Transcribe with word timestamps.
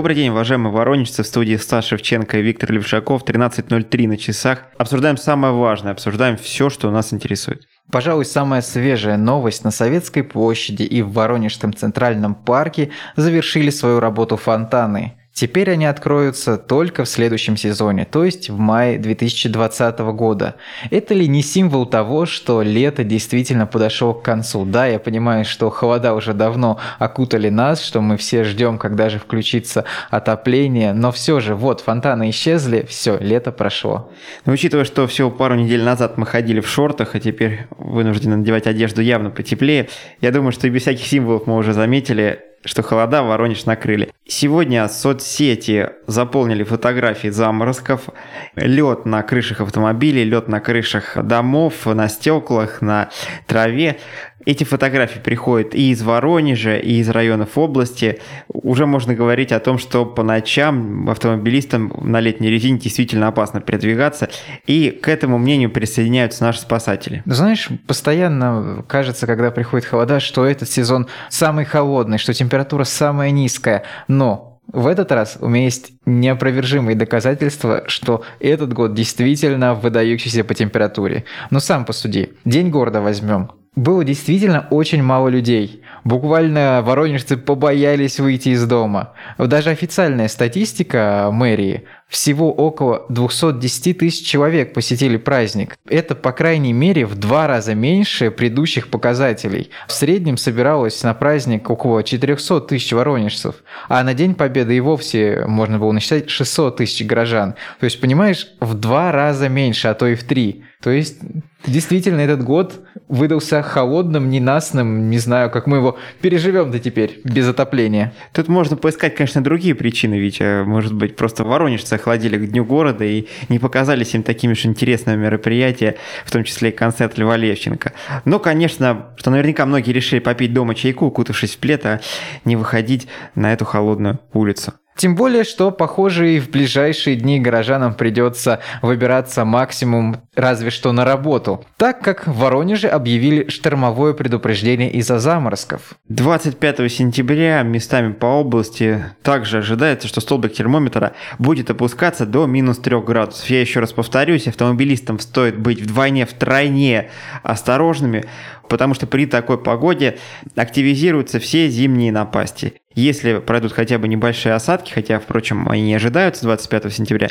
Добрый 0.00 0.16
день, 0.16 0.30
уважаемые 0.30 0.72
воронежцы. 0.72 1.22
В 1.22 1.26
студии 1.26 1.56
Стас 1.56 1.84
Шевченко 1.84 2.38
и 2.38 2.42
Виктор 2.42 2.72
Левшаков. 2.72 3.22
13.03 3.22 4.08
на 4.08 4.16
часах. 4.16 4.62
Обсуждаем 4.78 5.18
самое 5.18 5.52
важное, 5.52 5.92
обсуждаем 5.92 6.38
все, 6.38 6.70
что 6.70 6.90
нас 6.90 7.12
интересует. 7.12 7.68
Пожалуй, 7.92 8.24
самая 8.24 8.62
свежая 8.62 9.18
новость 9.18 9.62
на 9.62 9.70
Советской 9.70 10.22
площади 10.22 10.84
и 10.84 11.02
в 11.02 11.12
Воронежском 11.12 11.74
центральном 11.74 12.34
парке 12.34 12.92
завершили 13.16 13.68
свою 13.68 14.00
работу 14.00 14.38
фонтаны. 14.38 15.19
Теперь 15.40 15.70
они 15.70 15.86
откроются 15.86 16.58
только 16.58 17.04
в 17.04 17.08
следующем 17.08 17.56
сезоне, 17.56 18.04
то 18.04 18.26
есть 18.26 18.50
в 18.50 18.58
мае 18.58 18.98
2020 18.98 19.98
года. 20.00 20.56
Это 20.90 21.14
ли 21.14 21.26
не 21.28 21.40
символ 21.42 21.86
того, 21.86 22.26
что 22.26 22.60
лето 22.60 23.04
действительно 23.04 23.66
подошло 23.66 24.12
к 24.12 24.22
концу? 24.22 24.66
Да, 24.66 24.84
я 24.84 24.98
понимаю, 24.98 25.46
что 25.46 25.70
холода 25.70 26.12
уже 26.12 26.34
давно 26.34 26.78
окутали 26.98 27.48
нас, 27.48 27.82
что 27.82 28.02
мы 28.02 28.18
все 28.18 28.44
ждем, 28.44 28.76
когда 28.76 29.08
же 29.08 29.18
включится 29.18 29.86
отопление, 30.10 30.92
но 30.92 31.10
все 31.10 31.40
же, 31.40 31.54
вот, 31.54 31.80
фонтаны 31.80 32.28
исчезли, 32.28 32.84
все, 32.86 33.16
лето 33.16 33.50
прошло. 33.50 34.10
Но 34.44 34.52
учитывая, 34.52 34.84
что 34.84 35.06
всего 35.06 35.30
пару 35.30 35.54
недель 35.54 35.82
назад 35.82 36.18
мы 36.18 36.26
ходили 36.26 36.60
в 36.60 36.68
шортах, 36.68 37.14
а 37.14 37.18
теперь 37.18 37.66
вынуждены 37.78 38.36
надевать 38.36 38.66
одежду 38.66 39.00
явно 39.00 39.30
потеплее, 39.30 39.88
я 40.20 40.32
думаю, 40.32 40.52
что 40.52 40.66
и 40.66 40.70
без 40.70 40.82
всяких 40.82 41.06
символов 41.06 41.46
мы 41.46 41.56
уже 41.56 41.72
заметили, 41.72 42.40
что 42.64 42.82
холода 42.82 43.22
Воронеж 43.22 43.64
накрыли. 43.64 44.12
Сегодня 44.26 44.86
соцсети 44.88 45.90
заполнили 46.06 46.62
фотографии 46.62 47.28
заморозков, 47.28 48.08
лед 48.54 49.06
на 49.06 49.22
крышах 49.22 49.60
автомобилей, 49.60 50.24
лед 50.24 50.48
на 50.48 50.60
крышах 50.60 51.16
домов, 51.22 51.86
на 51.86 52.08
стеклах, 52.08 52.82
на 52.82 53.10
траве. 53.46 53.98
Эти 54.46 54.64
фотографии 54.64 55.18
приходят 55.18 55.74
и 55.74 55.90
из 55.90 56.02
Воронежа, 56.02 56.76
и 56.76 56.94
из 56.94 57.08
районов 57.10 57.58
области. 57.58 58.20
Уже 58.48 58.86
можно 58.86 59.14
говорить 59.14 59.52
о 59.52 59.60
том, 59.60 59.78
что 59.78 60.06
по 60.06 60.22
ночам 60.22 61.10
автомобилистам 61.10 61.92
на 62.00 62.20
летней 62.20 62.48
резине 62.48 62.78
действительно 62.78 63.28
опасно 63.28 63.60
передвигаться. 63.60 64.30
И 64.66 64.90
к 64.90 65.08
этому 65.08 65.38
мнению 65.38 65.70
присоединяются 65.70 66.44
наши 66.44 66.60
спасатели. 66.60 67.22
Знаешь, 67.26 67.68
постоянно 67.86 68.84
кажется, 68.88 69.26
когда 69.26 69.50
приходит 69.50 69.86
холода, 69.86 70.20
что 70.20 70.46
этот 70.46 70.70
сезон 70.70 71.06
самый 71.28 71.64
холодный, 71.64 72.18
что 72.18 72.32
температура 72.32 72.84
самая 72.84 73.30
низкая. 73.30 73.84
Но 74.08 74.50
в 74.72 74.86
этот 74.86 75.12
раз 75.12 75.36
у 75.40 75.48
меня 75.48 75.64
есть 75.64 75.92
неопровержимые 76.06 76.96
доказательства, 76.96 77.84
что 77.88 78.22
этот 78.38 78.72
год 78.72 78.94
действительно 78.94 79.74
выдающийся 79.74 80.44
по 80.44 80.54
температуре. 80.54 81.24
Но 81.50 81.60
сам 81.60 81.84
посуди. 81.84 82.32
День 82.44 82.70
города 82.70 83.00
возьмем 83.00 83.50
было 83.76 84.04
действительно 84.04 84.66
очень 84.70 85.02
мало 85.02 85.28
людей. 85.28 85.82
Буквально 86.02 86.82
воронежцы 86.84 87.36
побоялись 87.36 88.18
выйти 88.18 88.50
из 88.50 88.66
дома. 88.66 89.12
Даже 89.38 89.70
официальная 89.70 90.28
статистика 90.28 91.30
мэрии 91.32 91.84
всего 92.08 92.52
около 92.52 93.06
210 93.08 93.98
тысяч 93.98 94.26
человек 94.26 94.72
посетили 94.74 95.16
праздник. 95.16 95.76
Это, 95.88 96.16
по 96.16 96.32
крайней 96.32 96.72
мере, 96.72 97.06
в 97.06 97.14
два 97.14 97.46
раза 97.46 97.76
меньше 97.76 98.32
предыдущих 98.32 98.88
показателей. 98.88 99.70
В 99.86 99.92
среднем 99.92 100.36
собиралось 100.36 101.00
на 101.04 101.14
праздник 101.14 101.70
около 101.70 102.02
400 102.02 102.62
тысяч 102.62 102.92
воронежцев, 102.92 103.56
а 103.88 104.02
на 104.02 104.14
День 104.14 104.34
Победы 104.34 104.76
и 104.76 104.80
вовсе 104.80 105.44
можно 105.46 105.78
было 105.78 105.92
насчитать 105.92 106.28
600 106.28 106.78
тысяч 106.78 107.06
горожан. 107.06 107.54
То 107.78 107.84
есть, 107.84 108.00
понимаешь, 108.00 108.48
в 108.58 108.74
два 108.74 109.12
раза 109.12 109.48
меньше, 109.48 109.86
а 109.86 109.94
то 109.94 110.08
и 110.08 110.16
в 110.16 110.24
три. 110.24 110.64
То 110.82 110.90
есть, 110.90 111.18
действительно, 111.66 112.20
этот 112.20 112.42
год 112.42 112.80
выдался 113.06 113.62
холодным, 113.62 114.30
ненастным, 114.30 115.10
не 115.10 115.18
знаю, 115.18 115.50
как 115.50 115.66
мы 115.66 115.76
его 115.76 115.98
переживем-то 116.22 116.78
теперь 116.78 117.20
без 117.22 117.46
отопления. 117.46 118.14
Тут 118.32 118.48
можно 118.48 118.76
поискать, 118.76 119.14
конечно, 119.14 119.44
другие 119.44 119.74
причины, 119.74 120.18
Витя. 120.18 120.64
Может 120.64 120.94
быть, 120.94 121.16
просто 121.16 121.44
воронежцы 121.44 121.94
охладили 121.94 122.38
к 122.38 122.50
Дню 122.50 122.64
города 122.64 123.04
и 123.04 123.26
не 123.50 123.58
показались 123.58 124.14
им 124.14 124.22
такими 124.22 124.54
же 124.54 124.68
интересными 124.68 125.16
мероприятия, 125.16 125.96
в 126.24 126.30
том 126.30 126.44
числе 126.44 126.70
и 126.70 126.72
концерт 126.72 127.18
Льва 127.18 127.36
Левченко. 127.36 127.92
Но, 128.24 128.38
конечно, 128.38 129.10
что 129.16 129.30
наверняка 129.30 129.66
многие 129.66 129.92
решили 129.92 130.20
попить 130.20 130.54
дома 130.54 130.74
чайку, 130.74 131.04
укутавшись 131.04 131.56
в 131.56 131.58
плед, 131.58 131.84
а 131.84 132.00
не 132.46 132.56
выходить 132.56 133.06
на 133.34 133.52
эту 133.52 133.66
холодную 133.66 134.18
улицу. 134.32 134.72
Тем 134.96 135.14
более, 135.14 135.44
что, 135.44 135.70
похоже, 135.70 136.34
и 136.34 136.40
в 136.40 136.50
ближайшие 136.50 137.16
дни 137.16 137.40
горожанам 137.40 137.94
придется 137.94 138.60
выбираться 138.82 139.44
максимум 139.44 140.16
разве 140.34 140.70
что 140.70 140.92
на 140.92 141.04
работу, 141.04 141.64
так 141.76 142.02
как 142.02 142.26
в 142.26 142.36
Воронеже 142.36 142.88
объявили 142.88 143.48
штормовое 143.48 144.12
предупреждение 144.12 144.90
из-за 144.92 145.18
заморозков. 145.18 145.94
25 146.08 146.92
сентября 146.92 147.62
местами 147.62 148.12
по 148.12 148.26
области 148.26 149.04
также 149.22 149.58
ожидается, 149.58 150.06
что 150.06 150.20
столбик 150.20 150.52
термометра 150.52 151.12
будет 151.38 151.70
опускаться 151.70 152.26
до 152.26 152.46
минус 152.46 152.78
3 152.78 153.00
градусов. 153.00 153.48
Я 153.48 153.60
еще 153.60 153.80
раз 153.80 153.92
повторюсь, 153.92 154.48
автомобилистам 154.48 155.18
стоит 155.18 155.58
быть 155.58 155.80
вдвойне, 155.80 156.26
втройне 156.26 157.10
осторожными, 157.42 158.26
потому 158.68 158.94
что 158.94 159.06
при 159.06 159.26
такой 159.26 159.58
погоде 159.58 160.18
активизируются 160.56 161.38
все 161.40 161.68
зимние 161.68 162.12
напасти. 162.12 162.74
Если 162.96 163.38
пройдут 163.38 163.72
хотя 163.72 163.98
бы 163.98 164.08
небольшие 164.08 164.52
осадки, 164.52 164.92
хотя, 164.92 165.20
впрочем, 165.20 165.68
они 165.68 165.82
не 165.82 165.94
ожидаются 165.94 166.42
25 166.42 166.92
сентября, 166.92 167.28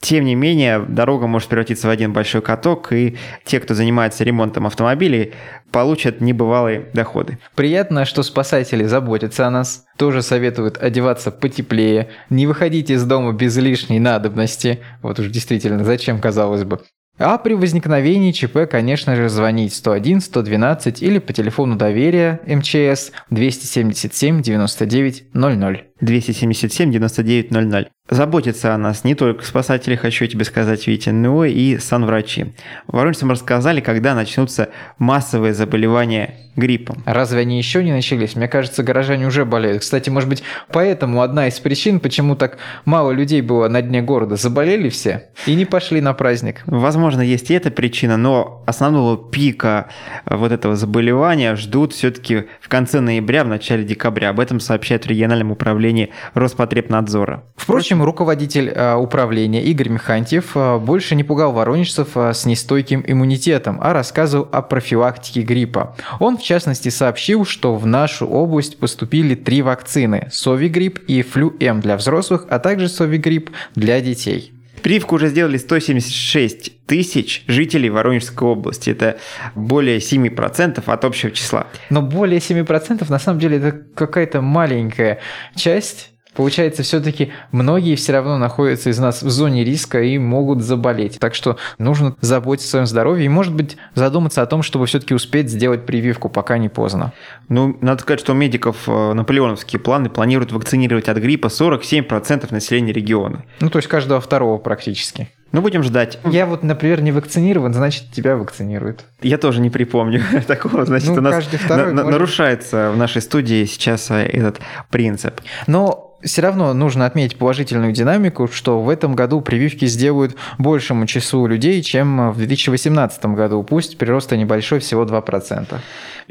тем 0.00 0.24
не 0.24 0.34
менее, 0.34 0.80
дорога 0.80 1.26
может 1.26 1.48
превратиться 1.48 1.86
в 1.86 1.90
один 1.90 2.14
большой 2.14 2.40
каток, 2.40 2.92
и 2.94 3.18
те, 3.44 3.60
кто 3.60 3.74
занимается 3.74 4.24
ремонтом 4.24 4.66
автомобилей, 4.66 5.34
получат 5.70 6.22
небывалые 6.22 6.88
доходы. 6.94 7.38
Приятно, 7.54 8.06
что 8.06 8.22
спасатели 8.22 8.84
заботятся 8.84 9.46
о 9.46 9.50
нас, 9.50 9.84
тоже 9.98 10.22
советуют 10.22 10.78
одеваться 10.78 11.30
потеплее, 11.30 12.08
не 12.30 12.46
выходить 12.46 12.88
из 12.88 13.04
дома 13.04 13.32
без 13.32 13.54
лишней 13.58 13.98
надобности. 13.98 14.80
Вот 15.02 15.18
уж 15.18 15.26
действительно, 15.26 15.84
зачем, 15.84 16.20
казалось 16.20 16.64
бы. 16.64 16.80
А 17.24 17.38
при 17.38 17.54
возникновении 17.54 18.32
ЧП, 18.32 18.68
конечно 18.68 19.14
же, 19.14 19.28
звонить 19.28 19.72
101, 19.72 20.20
112 20.20 21.02
или 21.02 21.20
по 21.20 21.32
телефону 21.32 21.76
доверия 21.76 22.40
МЧС 22.46 23.12
277 23.30 24.42
99 24.42 25.24
00. 25.32 25.91
277 26.02 26.92
99 26.92 27.50
00. 27.50 27.88
Заботятся 28.10 28.74
о 28.74 28.78
нас 28.78 29.04
не 29.04 29.14
только 29.14 29.44
спасатели, 29.44 29.94
хочу 29.94 30.26
тебе 30.26 30.44
сказать, 30.44 30.86
Витя, 30.86 31.10
но 31.10 31.44
и 31.44 31.78
санврачи. 31.78 32.52
Воронежцам 32.88 33.30
рассказали, 33.30 33.80
когда 33.80 34.14
начнутся 34.14 34.68
массовые 34.98 35.54
заболевания 35.54 36.34
гриппом. 36.56 37.02
Разве 37.06 37.40
они 37.40 37.56
еще 37.56 37.82
не 37.82 37.92
начались? 37.92 38.36
Мне 38.36 38.48
кажется, 38.48 38.82
горожане 38.82 39.26
уже 39.26 39.44
болеют. 39.44 39.80
Кстати, 39.80 40.10
может 40.10 40.28
быть, 40.28 40.42
поэтому 40.70 41.22
одна 41.22 41.48
из 41.48 41.58
причин, 41.60 42.00
почему 42.00 42.36
так 42.36 42.58
мало 42.84 43.12
людей 43.12 43.40
было 43.40 43.68
на 43.68 43.80
дне 43.80 44.02
города. 44.02 44.36
Заболели 44.36 44.88
все 44.90 45.30
и 45.46 45.54
не 45.54 45.64
пошли 45.64 46.00
на 46.00 46.12
праздник. 46.12 46.62
Возможно, 46.66 47.22
есть 47.22 47.50
и 47.50 47.54
эта 47.54 47.70
причина, 47.70 48.16
но 48.16 48.62
основного 48.66 49.16
пика 49.30 49.88
вот 50.26 50.52
этого 50.52 50.76
заболевания 50.76 51.56
ждут 51.56 51.94
все-таки 51.94 52.44
в 52.60 52.68
конце 52.68 53.00
ноября, 53.00 53.44
в 53.44 53.48
начале 53.48 53.84
декабря. 53.84 54.30
Об 54.30 54.40
этом 54.40 54.60
сообщает 54.60 55.06
в 55.06 55.08
региональном 55.08 55.52
управлении 55.92 56.10
Роспотребнадзора. 56.34 57.44
Впрочем, 57.56 58.02
руководитель 58.02 58.68
э, 58.68 58.94
управления 58.94 59.62
Игорь 59.64 59.88
Михантьев 59.88 60.56
э, 60.56 60.78
больше 60.78 61.14
не 61.14 61.24
пугал 61.24 61.52
воронежцев 61.52 62.16
э, 62.16 62.32
с 62.32 62.44
нестойким 62.46 63.04
иммунитетом, 63.06 63.78
а 63.80 63.92
рассказывал 63.92 64.48
о 64.50 64.62
профилактике 64.62 65.42
гриппа. 65.42 65.94
Он, 66.18 66.36
в 66.36 66.42
частности, 66.42 66.88
сообщил, 66.88 67.44
что 67.44 67.76
в 67.76 67.86
нашу 67.86 68.26
область 68.26 68.78
поступили 68.78 69.34
три 69.34 69.62
вакцины– 69.62 70.28
Совигрипп 70.32 70.98
и 71.08 71.22
Флю-М 71.22 71.80
для 71.80 71.96
взрослых, 71.96 72.46
а 72.48 72.58
также 72.58 72.88
Совигрипп 72.88 73.50
для 73.74 74.00
детей. 74.00 74.52
Прививку 74.82 75.16
уже 75.16 75.28
сделали 75.28 75.56
176 75.56 76.86
тысяч 76.86 77.44
жителей 77.46 77.90
Воронежской 77.90 78.48
области. 78.48 78.90
Это 78.90 79.18
более 79.54 79.98
7% 79.98 80.82
от 80.84 81.04
общего 81.04 81.30
числа. 81.30 81.66
Но 81.90 82.02
более 82.02 82.38
7% 82.38 83.08
на 83.08 83.18
самом 83.18 83.38
деле 83.38 83.58
это 83.58 83.72
какая-то 83.94 84.40
маленькая 84.40 85.20
часть 85.54 86.11
Получается, 86.34 86.82
все-таки 86.82 87.32
многие 87.50 87.94
все 87.94 88.12
равно 88.12 88.38
находятся 88.38 88.90
из 88.90 88.98
нас 88.98 89.22
в 89.22 89.30
зоне 89.30 89.64
риска 89.64 90.02
и 90.02 90.16
могут 90.18 90.62
заболеть. 90.62 91.18
Так 91.18 91.34
что 91.34 91.58
нужно 91.78 92.16
заботиться 92.20 92.68
о 92.68 92.70
своем 92.70 92.86
здоровье 92.86 93.26
и, 93.26 93.28
может 93.28 93.54
быть, 93.54 93.76
задуматься 93.94 94.40
о 94.40 94.46
том, 94.46 94.62
чтобы 94.62 94.86
все-таки 94.86 95.14
успеть 95.14 95.50
сделать 95.50 95.84
прививку, 95.84 96.28
пока 96.28 96.56
не 96.58 96.68
поздно. 96.68 97.12
Ну, 97.48 97.76
надо 97.80 98.02
сказать, 98.02 98.20
что 98.20 98.32
у 98.32 98.34
медиков 98.34 98.88
э, 98.88 99.12
наполеоновские 99.12 99.80
планы 99.80 100.08
планируют 100.08 100.52
вакцинировать 100.52 101.08
от 101.08 101.18
гриппа 101.18 101.48
47% 101.48 102.46
населения 102.50 102.92
региона. 102.92 103.44
Ну, 103.60 103.68
то 103.68 103.78
есть 103.78 103.88
каждого 103.88 104.20
второго 104.20 104.58
практически. 104.58 105.28
Ну, 105.52 105.60
будем 105.60 105.82
ждать. 105.82 106.18
Я 106.24 106.46
вот, 106.46 106.62
например, 106.62 107.02
не 107.02 107.12
вакцинирован, 107.12 107.74
значит, 107.74 108.10
тебя 108.10 108.36
вакцинируют. 108.36 109.04
Я 109.20 109.38
тоже 109.38 109.60
не 109.60 109.70
припомню 109.70 110.22
такого. 110.46 110.84
Значит, 110.86 111.08
Ну, 111.08 111.14
у 111.14 111.20
нас 111.20 111.44
на- 111.68 111.86
на- 111.92 112.04
нарушается 112.04 112.90
в 112.90 112.96
нашей 112.96 113.20
студии 113.22 113.64
сейчас 113.66 114.10
э, 114.10 114.24
этот 114.24 114.60
принцип. 114.90 115.40
Но 115.66 116.08
все 116.22 116.40
равно 116.40 116.72
нужно 116.72 117.04
отметить 117.04 117.36
положительную 117.36 117.92
динамику, 117.92 118.46
что 118.46 118.80
в 118.80 118.88
этом 118.88 119.14
году 119.16 119.40
прививки 119.40 119.86
сделают 119.86 120.36
большему 120.56 121.06
числу 121.06 121.48
людей, 121.48 121.82
чем 121.82 122.30
в 122.30 122.36
2018 122.38 123.26
году. 123.26 123.62
Пусть 123.64 123.98
прирост 123.98 124.32
и 124.32 124.36
небольшой, 124.38 124.78
всего 124.78 125.04
2%. 125.04 125.74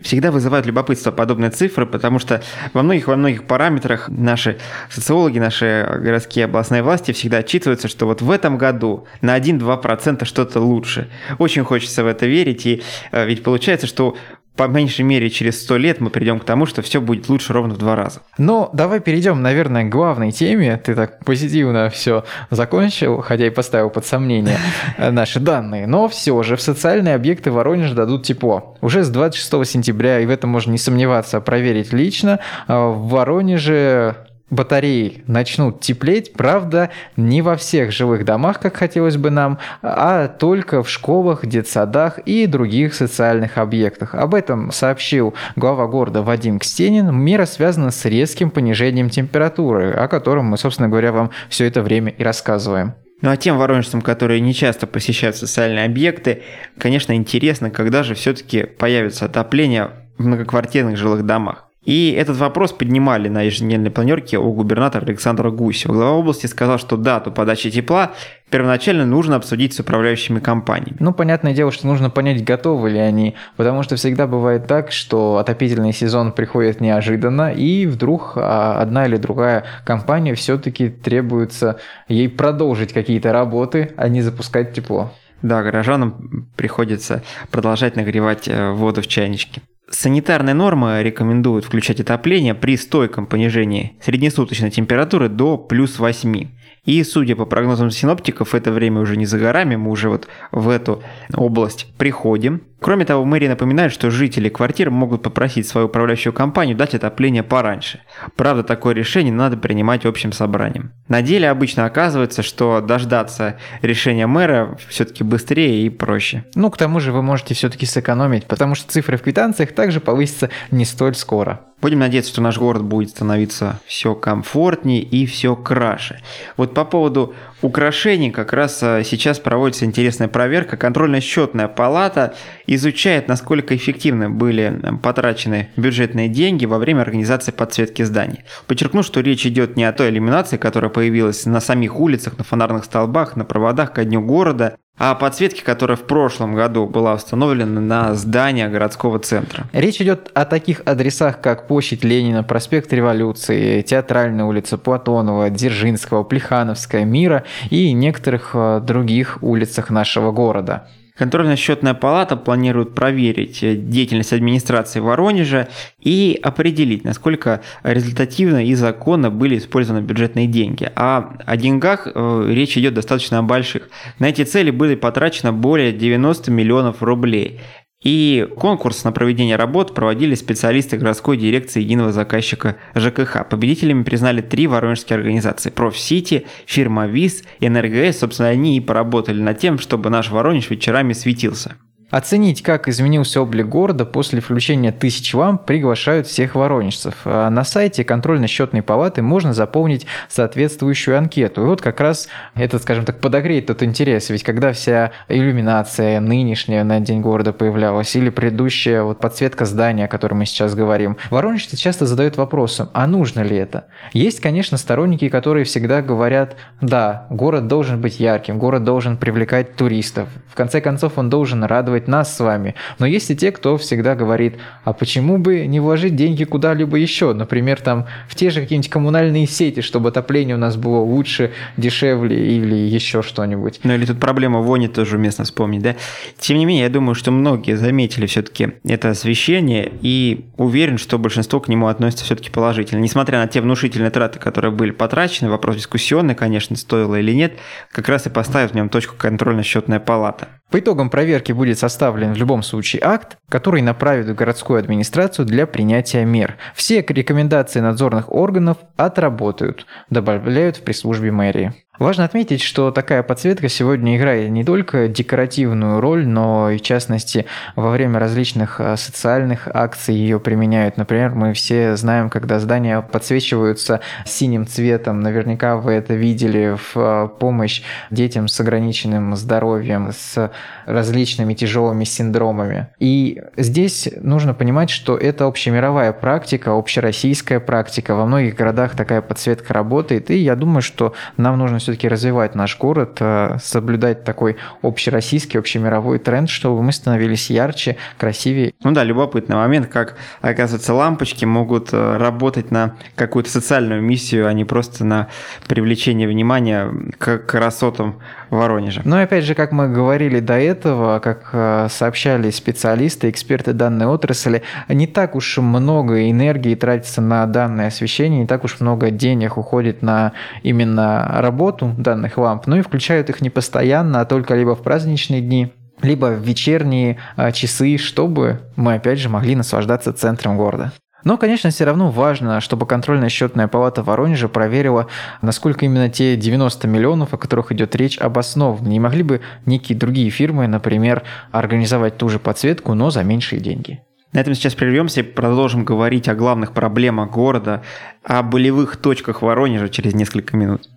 Всегда 0.02 0.32
вызывают 0.32 0.66
любопытство 0.66 1.12
подобные 1.12 1.52
цифры, 1.52 1.86
потому 1.86 2.20
что 2.20 2.42
во 2.74 2.82
многих, 2.84 3.08
во 3.10 3.18
многих 3.18 3.44
параметрах 3.44 4.08
наши 4.08 4.58
социологи, 4.90 5.40
наши 5.40 5.86
городские 6.02 6.46
областные 6.46 6.82
власти 6.84 7.12
всегда 7.12 7.40
отчитываются, 7.40 7.90
что 7.90 8.06
вот 8.06 8.22
в 8.22 8.32
этом 8.32 8.58
году 8.58 9.06
на 9.22 9.38
1-2% 9.38 10.25
что-то 10.25 10.60
лучше. 10.60 11.10
Очень 11.38 11.63
хочется 11.63 12.04
в 12.04 12.08
это 12.08 12.25
верить, 12.25 12.66
и 12.66 12.81
э, 13.12 13.25
ведь 13.25 13.44
получается, 13.44 13.88
что 13.88 14.16
по 14.56 14.68
меньшей 14.68 15.04
мере 15.04 15.30
через 15.30 15.63
100 15.63 15.78
лет 15.78 16.02
мы 16.02 16.10
придем 16.10 16.40
к 16.40 16.44
тому, 16.44 16.66
что 16.66 16.81
все 16.81 17.00
будет 17.02 17.30
лучше 17.30 17.54
ровно 17.54 17.74
в 17.74 17.78
два 17.78 17.96
раза. 17.96 18.22
Но 18.38 18.69
давай 18.74 19.00
перейдем, 19.00 19.42
наверное, 19.42 19.86
к 19.86 19.90
главной 19.90 20.31
теме. 20.31 20.78
Ты 20.78 20.94
так 20.94 21.24
позитивно 21.24 21.90
все 21.90 22.25
закончил, 22.50 23.22
хотя 23.22 23.48
и 23.48 23.50
поставил 23.50 23.90
под 23.90 24.06
сомнение 24.06 24.58
э, 24.98 25.10
наши 25.12 25.40
данные. 25.40 25.88
Но 25.88 26.08
все 26.08 26.44
же 26.44 26.58
в 26.58 26.62
социальные 26.62 27.16
объекты 27.16 27.52
Воронежа 27.52 27.96
дадут 27.96 28.24
тепло. 28.24 28.78
Уже 28.81 29.04
с 29.04 29.10
26 29.10 29.68
сентября, 29.68 30.19
и 30.19 30.25
в 30.25 30.30
этом 30.30 30.50
можно 30.50 30.72
не 30.72 30.78
сомневаться, 30.78 31.40
проверить 31.42 31.94
лично, 31.94 32.40
э, 32.68 32.74
в 32.74 33.08
Воронеже 33.08 34.28
батареи 34.51 35.24
начнут 35.25 35.80
теплеть, 35.80 36.33
правда, 36.33 36.92
не 37.18 37.42
во 37.42 37.56
всех 37.56 37.92
жилых 37.92 38.25
домах, 38.25 38.59
как 38.59 38.75
хотелось 38.75 39.18
бы 39.18 39.31
нам, 39.31 39.57
а 39.81 40.27
только 40.27 40.83
в 40.83 40.89
школах, 40.89 41.45
детсадах 41.48 42.19
и 42.19 42.45
других 42.45 42.94
социальных 42.94 43.57
объектах. 43.57 44.13
Об 44.13 44.36
этом 44.36 44.71
сообщил 44.71 45.33
глава 45.56 45.88
города 45.88 46.21
Вадим 46.21 46.59
Кстенин. 46.59 47.15
Мера 47.15 47.45
связана 47.45 47.89
с 47.89 48.06
резким 48.06 48.51
понижением 48.51 49.09
температуры, 49.09 49.92
о 49.92 50.07
котором 50.07 50.45
мы, 50.45 50.57
собственно 50.57 50.89
говоря, 50.89 51.12
вам 51.12 51.31
все 51.50 51.65
это 51.65 51.81
время 51.81 52.12
и 52.12 52.24
рассказываем. 52.24 52.94
Ну 53.21 53.30
а 53.30 53.38
тем 53.38 53.57
воронежцам, 53.57 54.01
которые 54.01 54.42
не 54.42 54.53
часто 54.53 54.88
посещают 54.88 55.36
социальные 55.36 55.86
объекты, 55.86 56.42
конечно, 56.77 57.13
интересно, 57.13 57.69
когда 57.69 58.03
же 58.03 58.15
все-таки 58.15 58.63
появится 58.63 59.25
отопление 59.25 59.92
в 60.18 60.25
многоквартирных 60.25 60.98
жилых 60.98 61.25
домах. 61.25 61.71
И 61.83 62.12
этот 62.12 62.38
вопрос 62.38 62.74
поднимали 62.74 63.28
на 63.28 63.42
еженедельной 63.42 63.89
планерке 63.89 64.38
у 64.38 64.54
губернатора 64.54 65.04
Александра 65.04 65.50
Гусева. 65.50 65.94
Глава 65.94 66.12
области 66.12 66.45
сказал, 66.45 66.78
что 66.78 66.95
дату 66.95 67.31
подачи 67.31 67.72
тепла 67.72 68.12
первоначально 68.51 69.07
нужно 69.07 69.38
обсудить 69.38 69.74
с 69.74 69.80
управляющими 69.80 70.39
компаниями. 70.39 70.98
Ну, 71.00 71.12
понятное 71.12 71.56
дело, 71.56 71.72
что 71.72 71.88
нужно 71.88 72.12
понять, 72.12 72.44
готовы 72.44 72.92
ли 72.92 73.00
они, 73.00 73.36
потому 73.57 73.81
что 73.81 73.95
всегда 73.95 74.28
бывает 74.28 74.68
так, 74.68 74.92
что 74.92 75.38
отопительный 75.38 75.92
сезон 75.92 76.33
приходит 76.33 76.81
неожиданно, 76.81 77.51
и 77.51 77.88
вдруг 77.88 78.34
а, 78.36 78.80
одна 78.80 79.07
или 79.07 79.16
другая 79.16 79.66
компания 79.84 80.36
все-таки 80.36 80.89
требуется 80.89 81.80
ей 82.07 82.30
продолжить 82.30 82.94
какие-то 82.94 83.34
работы, 83.34 83.92
а 83.98 84.07
не 84.07 84.22
запускать 84.22 84.74
тепло. 84.74 85.12
Да, 85.42 85.63
горожанам 85.63 86.48
приходится 86.56 87.24
продолжать 87.50 87.95
нагревать 87.95 88.48
э, 88.48 88.72
воду 88.72 89.01
в 89.01 89.07
чайничке. 89.07 89.62
Санитарные 89.92 90.56
нормы 90.56 91.04
рекомендуют 91.04 91.66
включать 91.66 92.00
отопление 92.00 92.56
при 92.56 92.78
стойком 92.78 93.28
понижении 93.28 93.94
среднесуточной 94.02 94.72
температуры 94.72 95.28
до 95.28 95.58
плюс 95.58 96.00
8. 96.00 96.48
И, 96.83 97.04
судя 97.04 97.36
по 97.36 97.45
прогнозам 97.45 97.92
синоптиков, 97.92 98.56
это 98.56 98.72
время 98.72 99.01
уже 99.01 99.16
не 99.16 99.28
за 99.28 99.38
горами, 99.38 99.75
мы 99.75 99.92
уже 99.92 100.10
вот 100.10 100.28
в 100.51 100.68
эту 100.68 101.04
область 101.31 101.94
приходим. 101.98 102.63
Кроме 102.80 103.06
того, 103.06 103.24
мэрия 103.24 103.50
напоминает, 103.50 103.92
что 103.92 104.10
жители 104.10 104.50
квартир 104.50 104.89
могут 104.89 105.22
попросить 105.22 105.68
свою 105.68 105.86
управляющую 105.86 106.33
компанию 106.33 106.75
дать 106.75 106.95
отопление 106.95 107.44
пораньше. 107.44 108.00
Правда, 108.36 108.63
такое 108.63 108.95
решение 108.95 109.31
надо 109.31 109.57
принимать 109.57 110.07
общим 110.07 110.31
собранием. 110.31 110.92
На 111.07 111.22
деле 111.22 111.51
обычно 111.51 111.86
оказывается, 111.86 112.42
что 112.42 112.81
дождаться 112.81 113.60
решения 113.84 114.25
мэра 114.25 114.75
все-таки 114.89 115.24
быстрее 115.24 115.86
и 115.86 115.89
проще. 115.92 116.45
Ну, 116.56 116.72
к 116.72 116.77
тому 116.77 117.00
же 117.00 117.12
вы 117.12 117.22
можете 117.22 117.54
все-таки 117.54 117.86
сэкономить, 117.86 118.48
потому 118.48 118.74
что 118.74 118.92
цифры 118.92 119.18
в 119.18 119.22
квитанциях 119.22 119.74
также 119.74 120.00
повысятся 120.00 120.50
не 120.72 120.86
столь 120.86 121.13
скоро. 121.13 121.62
Будем 121.81 122.00
надеяться, 122.00 122.31
что 122.31 122.42
наш 122.42 122.57
город 122.57 122.83
будет 122.83 123.10
становиться 123.10 123.80
все 123.88 124.13
комфортнее 124.13 125.01
и 125.01 125.25
все 125.25 125.56
краше. 125.56 126.22
Вот 126.56 126.74
по 126.74 126.86
поводу 126.86 127.33
украшений 127.62 128.31
как 128.31 128.54
раз 128.54 128.80
а, 128.81 129.04
сейчас 129.04 129.40
проводится 129.40 129.86
интересная 129.86 130.28
проверка. 130.28 130.78
Контрольно-счетная 130.78 131.68
палата 131.68 132.34
изучает, 132.68 133.28
насколько 133.28 133.75
эффективно 133.75 134.30
были 134.30 134.81
потрачены 135.02 135.69
бюджетные 135.78 136.28
деньги 136.30 136.66
во 136.66 136.78
время 136.78 137.02
организации 137.02 137.52
подсветки 137.52 138.04
зданий. 138.04 138.44
Подчеркну, 138.68 139.04
что 139.04 139.22
речь 139.22 139.46
идет 139.46 139.75
не 139.78 139.84
о 139.84 139.94
той 139.94 140.10
иллюминации, 140.10 140.58
которая 140.58 140.90
появилась 140.90 141.46
на 141.46 141.62
самих 141.62 142.00
улицах, 142.00 142.38
на 142.38 142.44
фонарных 142.44 142.86
столбах, 142.86 143.36
на 143.36 143.46
проводах 143.46 143.94
ко 143.94 144.04
дню 144.04 144.22
города, 144.22 144.78
а 144.98 145.12
о 145.12 145.16
подсветке, 145.16 145.63
которая 145.63 145.98
в 145.98 146.04
прошлом 146.04 146.54
году 146.54 146.86
была 146.86 147.16
установлена 147.16 147.81
на 147.81 148.13
здание 148.13 148.69
городского 148.69 149.18
центра. 149.18 149.66
Речь 149.74 150.00
идет 150.00 150.30
о 150.36 150.46
таких 150.46 150.84
адресах, 150.86 151.42
как 151.42 151.66
площадь 151.68 152.04
Ленина, 152.04 152.44
проспект 152.44 152.94
Революции, 152.94 153.81
Театральная 153.81 154.46
улица 154.46 154.78
Платонова, 154.78 155.50
Дзержинского, 155.50 156.24
Плехановская, 156.24 157.04
Мира 157.04 157.46
и 157.69 157.92
некоторых 157.94 158.51
э, 158.53 158.81
других 158.81 159.39
улицах 159.42 159.89
нашего 159.89 160.31
города. 160.31 160.88
Контрольно-счетная 161.21 161.94
палата 161.94 162.36
планирует 162.36 162.95
проверить 162.95 163.62
э, 163.62 163.75
деятельность 163.75 164.33
администрации 164.33 165.00
Воронежа 165.00 165.68
и 166.00 166.39
определить, 166.42 167.03
насколько 167.03 167.62
результативно 167.83 168.65
и 168.65 168.74
законно 168.74 169.30
были 169.30 169.59
использованы 169.59 170.01
бюджетные 170.01 170.48
деньги. 170.48 170.92
А 170.95 171.36
о 171.45 171.57
деньгах 171.57 172.07
э, 172.07 172.45
речь 172.50 172.75
идет 172.77 172.95
достаточно 172.95 173.38
о 173.39 173.44
больших. 173.44 173.89
На 174.18 174.30
эти 174.30 174.44
цели 174.44 174.71
были 174.71 174.95
потрачено 174.95 175.53
более 175.53 175.92
90 175.92 176.50
миллионов 176.50 177.03
рублей. 177.03 177.59
И 178.03 178.48
конкурс 178.57 179.03
на 179.03 179.12
проведение 179.12 179.56
работ 179.57 179.94
проводили 179.94 180.33
специалисты 180.33 180.98
городской 180.98 181.38
дирекции 181.38 181.81
единого 181.81 182.12
заказчика 182.12 182.77
ЖКХ. 182.95 183.48
Победителями 183.48 184.01
признали 184.03 184.42
три 184.42 184.65
воронежские 184.65 185.18
организации. 185.18 185.69
Профсити, 185.69 186.48
фирма 186.65 187.06
ВИЗ, 187.06 187.44
НРГС. 187.59 188.19
Собственно, 188.19 188.50
они 188.50 188.77
и 188.77 188.80
поработали 188.80 189.39
над 189.39 189.59
тем, 189.59 189.77
чтобы 189.77 190.09
наш 190.09 190.31
Воронеж 190.31 190.69
вечерами 190.71 191.13
светился. 191.13 191.75
Оценить, 192.12 192.62
как 192.62 192.90
изменился 192.90 193.42
облик 193.42 193.68
города 193.68 194.06
после 194.06 194.42
включения 194.42 194.92
тысяч 194.92 195.34
ламп, 195.34 195.63
приглашают 195.63 196.28
всех 196.28 196.56
воронежцев. 196.56 197.16
А 197.24 197.50
на 197.50 197.63
сайте 197.63 198.04
контрольно-счетной 198.04 198.81
палаты 198.81 199.22
можно 199.22 199.54
заполнить 199.54 200.06
соответствующую 200.28 201.18
анкету. 201.18 201.62
И 201.63 201.66
вот 201.66 201.81
как 201.81 202.02
раз 202.02 202.28
это, 202.56 202.80
скажем 202.80 203.06
так, 203.06 203.22
подогреет 203.22 203.68
тот 203.68 203.81
интерес. 203.81 204.30
Ведь 204.30 204.44
когда 204.44 204.74
вся 204.74 205.12
иллюминация 205.30 206.19
нынешняя 206.19 206.84
на 206.84 207.00
День 207.00 207.22
города 207.22 207.53
появлялась, 207.53 208.13
или 208.15 208.30
предыдущая 208.30 209.03
вот 209.03 209.20
подсветка 209.20 209.63
здания, 209.63 210.06
о 210.06 210.10
котором 210.10 210.39
мы 210.39 210.46
сейчас 210.46 210.75
говорим, 210.75 211.15
воронежцы 211.30 211.77
часто 211.77 212.06
задают 212.06 212.36
вопросом, 212.36 212.89
а 212.91 213.08
нужно 213.08 213.39
ли 213.39 213.56
это? 213.56 213.86
Есть, 214.12 214.41
конечно, 214.41 214.77
сторонники, 214.77 215.30
которые 215.30 215.63
всегда 215.63 216.01
говорят, 216.01 216.58
да, 216.82 217.25
город 217.30 217.68
должен 217.68 218.01
быть 218.01 218.20
ярким, 218.20 218.60
город 218.60 218.84
должен 218.84 219.15
привлекать 219.15 219.77
туристов. 219.77 220.27
В 220.50 220.56
конце 220.56 220.82
концов, 220.82 221.18
он 221.18 221.30
должен 221.30 221.63
радовать 221.63 222.00
нас 222.08 222.36
с 222.36 222.39
вами. 222.39 222.75
Но 223.00 223.05
есть 223.05 223.29
и 223.31 223.36
те, 223.36 223.51
кто 223.51 223.77
всегда 223.77 224.15
говорит, 224.15 224.55
а 224.84 224.93
почему 224.93 225.38
бы 225.38 225.65
не 225.67 225.79
вложить 225.79 226.15
деньги 226.15 226.43
куда-либо 226.43 226.98
еще? 226.98 227.34
Например, 227.34 227.79
там 227.81 228.08
в 228.27 228.36
те 228.36 228.50
же 228.50 228.62
какие-нибудь 228.62 228.89
коммунальные 228.89 229.48
сети, 229.48 229.81
чтобы 229.81 230.10
отопление 230.10 230.55
у 230.55 230.60
нас 230.60 230.77
было 230.77 231.00
лучше, 231.00 231.51
дешевле 231.77 232.55
или 232.55 232.75
еще 232.75 233.22
что-нибудь. 233.22 233.79
Ну 233.84 233.93
или 233.93 234.05
тут 234.05 234.20
проблема 234.20 234.60
вони 234.60 234.88
тоже 234.88 235.17
уместно 235.17 235.43
вспомнить, 235.43 235.81
да? 235.81 235.96
Тем 236.38 236.58
не 236.58 236.65
менее, 236.65 236.84
я 236.84 236.89
думаю, 236.89 237.15
что 237.15 237.31
многие 237.31 237.75
заметили 237.75 238.25
все-таки 238.25 238.74
это 238.84 239.10
освещение 239.10 239.91
и 240.01 240.46
уверен, 240.58 240.98
что 240.98 241.17
большинство 241.17 241.60
к 241.60 241.67
нему 241.67 241.88
относится 241.88 242.25
все-таки 242.25 242.50
положительно. 242.50 243.00
Несмотря 243.00 243.39
на 243.39 243.48
те 243.48 243.62
внушительные 243.62 244.12
траты, 244.12 244.39
которые 244.39 244.72
были 244.72 244.91
потрачены, 244.91 245.50
вопрос 245.50 245.77
дискуссионный, 245.77 246.36
конечно, 246.36 246.75
стоило 246.75 247.15
или 247.15 247.34
нет, 247.34 247.53
как 247.91 248.10
раз 248.10 248.27
и 248.27 248.29
поставит 248.29 248.72
в 248.72 248.75
нем 248.75 248.89
точку 248.89 249.15
контрольно-счетная 249.17 250.00
палата. 250.00 250.48
По 250.72 250.80
итогам 250.80 251.10
проверки 251.10 251.51
будет 251.51 251.78
составлен 251.78 252.34
в 252.34 252.38
любом 252.38 252.63
случае 252.63 253.01
акт, 253.04 253.38
который 253.50 253.82
направит 253.82 254.28
в 254.28 254.36
городскую 254.36 254.80
администрацию 254.80 255.46
для 255.46 255.68
принятия 255.68 256.24
мер. 256.24 256.56
Все 256.74 257.06
рекомендации 257.06 257.82
надзорных 257.82 258.32
органов 258.32 258.78
отработают, 258.96 259.86
добавляют 260.10 260.78
в 260.78 260.84
пресс-службе 260.84 261.32
мэрии. 261.32 261.74
Важно 262.01 262.24
отметить, 262.24 262.63
что 262.63 262.89
такая 262.89 263.22
подсветка 263.22 263.70
сегодня 263.70 264.17
играет 264.17 264.50
не 264.50 264.63
только 264.63 265.08
декоративную 265.08 266.01
роль, 266.01 266.25
но 266.25 266.72
и 266.72 266.79
в 266.79 266.81
частности 266.81 267.46
во 267.75 267.91
время 267.91 268.17
различных 268.17 268.79
а, 268.79 268.98
социальных 268.98 269.67
акций 269.72 270.15
ее 270.15 270.39
применяют. 270.39 270.98
Например, 270.98 271.29
мы 271.36 271.53
все 271.53 271.96
знаем, 271.96 272.31
когда 272.31 272.58
здания 272.58 273.01
подсвечиваются 273.03 274.00
синим 274.25 274.65
цветом, 274.65 275.20
наверняка 275.20 275.77
вы 275.77 275.91
это 275.91 276.15
видели 276.15 276.75
в 276.75 276.93
а, 276.96 277.27
помощь 277.27 277.84
детям 278.10 278.48
с 278.48 278.60
ограниченным 278.60 279.36
здоровьем, 279.36 280.10
с 280.12 280.51
различными 280.88 281.53
тяжелыми 281.53 282.03
синдромами. 282.03 282.88
И 282.98 283.43
здесь 283.58 284.10
нужно 284.20 284.55
понимать, 284.55 284.89
что 284.89 285.15
это 285.15 285.46
общемировая 285.46 286.13
практика, 286.13 286.75
общероссийская 286.75 287.60
практика. 287.60 288.15
Во 288.15 288.25
многих 288.25 288.55
городах 288.55 288.96
такая 288.96 289.22
подсветка 289.22 289.75
работает, 289.75 290.31
и 290.31 290.38
я 290.38 290.55
думаю, 290.55 290.81
что 290.81 291.13
нам 291.38 291.60
нужно 291.60 291.79
все-таки 291.91 292.07
развивать 292.07 292.55
наш 292.55 292.77
город, 292.77 293.17
э, 293.19 293.57
соблюдать 293.62 294.24
такой 294.24 294.55
общероссийский, 294.81 295.60
общемировой 295.60 296.19
тренд, 296.19 296.50
чтобы 296.50 296.81
мы 296.81 296.93
становились 296.93 297.50
ярче, 297.50 297.98
красивее. 298.17 298.74
Ну 298.83 298.91
да, 298.91 299.03
любопытный 299.03 299.57
момент, 299.57 299.88
как, 299.88 300.15
оказывается, 300.41 300.93
лампочки 300.93 301.43
могут 301.43 301.89
э, 301.91 302.17
работать 302.17 302.71
на 302.71 302.95
какую-то 303.15 303.50
социальную 303.50 304.01
миссию, 304.01 304.48
а 304.48 304.53
не 304.53 304.63
просто 304.63 305.03
на 305.03 305.27
привлечение 305.67 306.27
внимания 306.29 306.89
к 307.17 307.39
красотам 307.39 308.19
Воронежа. 308.51 309.01
Ну 309.05 309.17
и 309.17 309.24
опять 309.24 309.46
же, 309.46 309.55
как 309.55 309.72
мы 309.72 309.88
говорили 309.88 310.41
до 310.41 310.60
этого, 310.60 311.20
как 311.20 311.50
э, 311.53 311.88
сообщали 311.89 312.51
специалисты, 312.51 313.29
эксперты 313.29 313.72
данной 313.72 314.08
отрасли, 314.08 314.62
не 314.89 315.08
так 315.08 315.36
уж 315.36 315.58
много 315.58 316.29
энергии 316.29 316.75
тратится 316.75 317.22
на 317.22 317.46
данное 317.46 317.88
освещение, 317.88 318.41
не 318.41 318.48
так 318.48 318.65
уж 318.65 318.81
много 318.81 319.10
денег 319.10 319.58
уходит 319.58 320.01
на 320.01 320.34
именно 320.63 321.38
работу 321.39 321.96
данных 321.98 322.38
ламп, 322.38 322.67
ну 322.67 322.75
и 322.75 322.81
включают 322.81 323.29
их 323.29 323.39
не 323.39 323.50
постоянно, 323.50 324.20
а 324.20 324.25
только 324.25 324.53
либо 324.53 324.75
в 324.75 324.84
праздничные 324.84 325.39
дни, 325.39 325.74
либо 326.01 326.25
в 326.25 326.41
вечерние 326.41 327.20
э, 327.38 327.53
часы, 327.53 327.98
чтобы 327.98 328.60
мы 328.75 328.96
опять 328.96 329.20
же 329.20 329.29
могли 329.29 329.55
наслаждаться 329.55 330.12
центром 330.12 330.58
города. 330.58 330.91
Но, 331.24 331.38
конечно, 331.38 331.70
все 331.70 331.86
равно 331.86 332.10
важно, 332.10 332.62
чтобы 332.62 332.86
контрольная 332.86 333.30
счетная 333.30 333.68
палата 333.68 334.04
Воронежа 334.04 334.48
проверила, 334.48 335.08
насколько 335.42 335.86
именно 335.86 336.10
те 336.10 336.36
90 336.36 336.88
миллионов, 336.88 337.34
о 337.34 337.38
которых 337.38 337.72
идет 337.72 337.96
речь, 337.96 338.18
обоснованы. 338.18 338.88
Не 338.88 339.00
могли 339.00 339.24
бы 339.24 339.42
некие 339.66 339.98
другие 339.98 340.30
фирмы, 340.30 340.68
например, 340.68 341.24
организовать 341.51 342.18
ту 342.18 342.30
же 342.30 342.40
подсветку, 342.40 342.94
но 342.94 343.10
за 343.12 343.24
меньшие 343.24 343.62
деньги. 343.62 344.01
На 344.34 344.40
этом 344.40 344.56
сейчас 344.56 344.75
прервемся 344.75 345.20
и 345.20 345.24
продолжим 345.24 345.84
говорить 345.84 346.30
о 346.30 346.36
главных 346.36 346.72
проблемах 346.72 347.32
города, 347.32 347.84
о 348.24 348.42
болевых 348.44 348.96
точках 348.96 349.42
Воронежа 349.42 349.90
через 349.90 350.13
несколько 350.13 350.56
минут. 350.56 350.90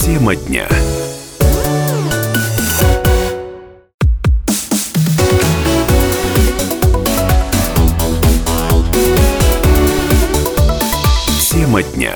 Тема 0.00 0.34
дня. 0.34 0.66
Тема 11.72 11.82
дня. 11.84 12.12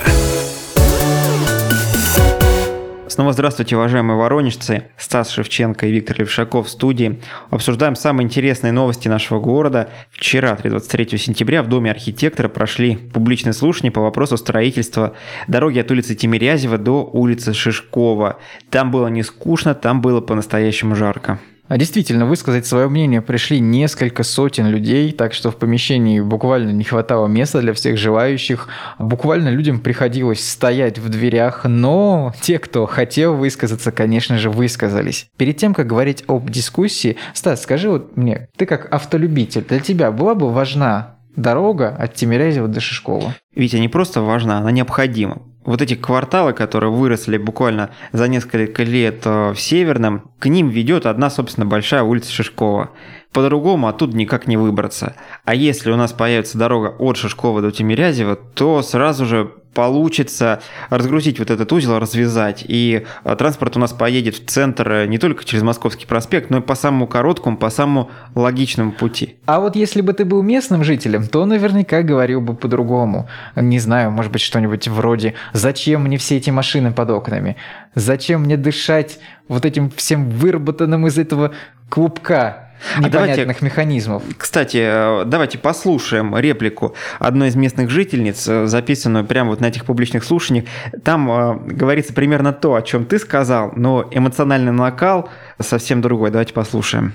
Снова 3.07 3.33
здравствуйте, 3.33 3.75
уважаемые 3.75 4.15
воронежцы. 4.15 4.83
Стас 4.99 5.31
Шевченко 5.31 5.87
и 5.87 5.91
Виктор 5.91 6.19
Левшаков 6.19 6.67
в 6.67 6.69
студии. 6.69 7.19
Обсуждаем 7.49 7.95
самые 7.95 8.25
интересные 8.25 8.71
новости 8.71 9.07
нашего 9.07 9.39
города. 9.39 9.89
Вчера, 10.11 10.55
23 10.55 11.17
сентября, 11.17 11.63
в 11.63 11.69
Доме 11.69 11.89
архитектора 11.89 12.49
прошли 12.49 12.97
публичные 12.97 13.53
слушания 13.53 13.89
по 13.89 14.01
вопросу 14.01 14.37
строительства 14.37 15.15
дороги 15.47 15.79
от 15.79 15.89
улицы 15.89 16.13
Тимирязева 16.13 16.77
до 16.77 17.03
улицы 17.03 17.55
Шишкова. 17.55 18.37
Там 18.69 18.91
было 18.91 19.07
не 19.07 19.23
скучно, 19.23 19.73
там 19.73 20.01
было 20.01 20.21
по-настоящему 20.21 20.95
жарко. 20.95 21.39
А 21.67 21.77
действительно, 21.77 22.25
высказать 22.25 22.65
свое 22.65 22.87
мнение 22.87 23.21
пришли 23.21 23.59
несколько 23.59 24.23
сотен 24.23 24.67
людей, 24.67 25.11
так 25.11 25.33
что 25.33 25.51
в 25.51 25.57
помещении 25.57 26.21
буквально 26.21 26.69
не 26.71 26.83
хватало 26.83 27.27
места 27.27 27.59
для 27.59 27.73
всех 27.73 27.97
желающих. 27.97 28.69
Буквально 28.99 29.49
людям 29.49 29.79
приходилось 29.79 30.47
стоять 30.47 30.97
в 30.97 31.09
дверях, 31.09 31.65
но 31.65 32.33
те, 32.41 32.57
кто 32.57 32.85
хотел 32.85 33.35
высказаться, 33.35 33.91
конечно 33.91 34.37
же, 34.37 34.49
высказались. 34.49 35.27
Перед 35.35 35.57
тем, 35.57 35.73
как 35.73 35.87
говорить 35.87 36.23
об 36.27 36.49
дискуссии, 36.49 37.17
Стас, 37.33 37.63
скажи 37.63 37.89
вот 37.89 38.15
мне, 38.15 38.47
ты 38.55 38.65
как 38.65 38.93
автолюбитель, 38.93 39.65
для 39.67 39.79
тебя 39.79 40.11
была 40.11 40.35
бы 40.35 40.51
важна 40.51 41.17
дорога 41.35 41.89
от 41.89 42.13
Тимирязева 42.13 42.67
до 42.67 42.79
Шишкова? 42.79 43.35
Витя, 43.53 43.77
не 43.77 43.89
просто 43.89 44.21
важна, 44.21 44.59
она 44.59 44.71
необходима 44.71 45.41
вот 45.67 45.81
эти 45.81 45.95
кварталы, 45.95 46.53
которые 46.53 46.91
выросли 46.91 47.37
буквально 47.37 47.91
за 48.13 48.29
несколько 48.29 48.83
лет 48.83 49.23
э, 49.25 49.51
в 49.51 49.59
Северном, 49.59 50.31
к 50.39 50.47
ним 50.47 50.69
ведет 50.69 51.05
одна, 51.05 51.29
собственно, 51.29 51.65
большая 51.65 52.03
улица 52.03 52.31
Шишкова. 52.31 52.91
По-другому 53.33 53.89
оттуда 53.89 54.15
никак 54.15 54.47
не 54.47 54.55
выбраться. 54.55 55.17
А 55.43 55.53
если 55.53 55.91
у 55.91 55.97
нас 55.97 56.13
появится 56.13 56.57
дорога 56.57 56.95
от 56.97 57.17
Шишкова 57.17 57.61
до 57.61 57.71
Тимирязева, 57.71 58.37
то 58.37 58.81
сразу 58.81 59.25
же 59.25 59.51
получится 59.77 60.59
разгрузить 60.89 61.37
вот 61.37 61.51
этот 61.51 61.71
узел, 61.71 61.99
развязать. 61.99 62.65
И 62.67 63.05
а, 63.23 63.35
транспорт 63.35 63.77
у 63.77 63.79
нас 63.79 63.93
поедет 63.93 64.33
в 64.33 64.43
центр 64.47 64.91
э, 64.91 65.05
не 65.05 65.19
только 65.19 65.45
через 65.45 65.61
Московский 65.61 66.07
проспект, 66.07 66.49
но 66.49 66.57
и 66.57 66.61
по 66.61 66.73
самому 66.73 67.05
короткому, 67.05 67.57
по 67.57 67.69
самому 67.69 68.09
логичному 68.33 68.91
пути. 68.91 69.35
А 69.45 69.59
вот 69.59 69.75
если 69.75 70.01
бы 70.01 70.13
ты 70.13 70.25
был 70.25 70.41
местным 70.41 70.83
жителем, 70.83 71.27
то 71.27 71.45
наверняка 71.45 72.01
говорил 72.01 72.41
бы 72.41 72.55
по-другому. 72.55 73.29
Не 73.55 73.77
знаю, 73.77 74.09
может 74.09 74.31
быть, 74.31 74.41
что-нибудь 74.41 74.87
вроде 74.87 75.35
«Зачем 75.53 76.05
мне 76.05 76.17
все 76.17 76.37
эти 76.37 76.49
машины 76.49 76.91
под 76.91 77.11
окнами? 77.11 77.55
Зачем 77.93 78.41
мне 78.45 78.57
дышать 78.57 79.19
вот 79.47 79.63
этим 79.63 79.91
всем 79.91 80.27
выработанным 80.27 81.05
из 81.05 81.19
этого 81.19 81.51
клубка?» 81.87 82.66
Непонятных 82.97 83.05
а 83.05 83.09
давайте, 83.09 83.65
механизмов. 83.65 84.23
Кстати, 84.37 84.77
э, 84.77 85.25
давайте 85.25 85.57
послушаем 85.57 86.37
реплику 86.37 86.95
одной 87.19 87.49
из 87.49 87.55
местных 87.55 87.89
жительниц, 87.89 88.47
э, 88.47 88.65
записанную 88.67 89.25
прямо 89.25 89.51
вот 89.51 89.61
на 89.61 89.67
этих 89.67 89.85
публичных 89.85 90.23
слушаниях. 90.23 90.65
Там 91.03 91.29
э, 91.29 91.73
говорится 91.73 92.13
примерно 92.13 92.53
то, 92.53 92.75
о 92.75 92.81
чем 92.81 93.05
ты 93.05 93.19
сказал, 93.19 93.71
но 93.75 94.07
эмоциональный 94.11 94.71
накал 94.71 95.29
совсем 95.59 96.01
другой. 96.01 96.31
Давайте 96.31 96.53
послушаем. 96.53 97.13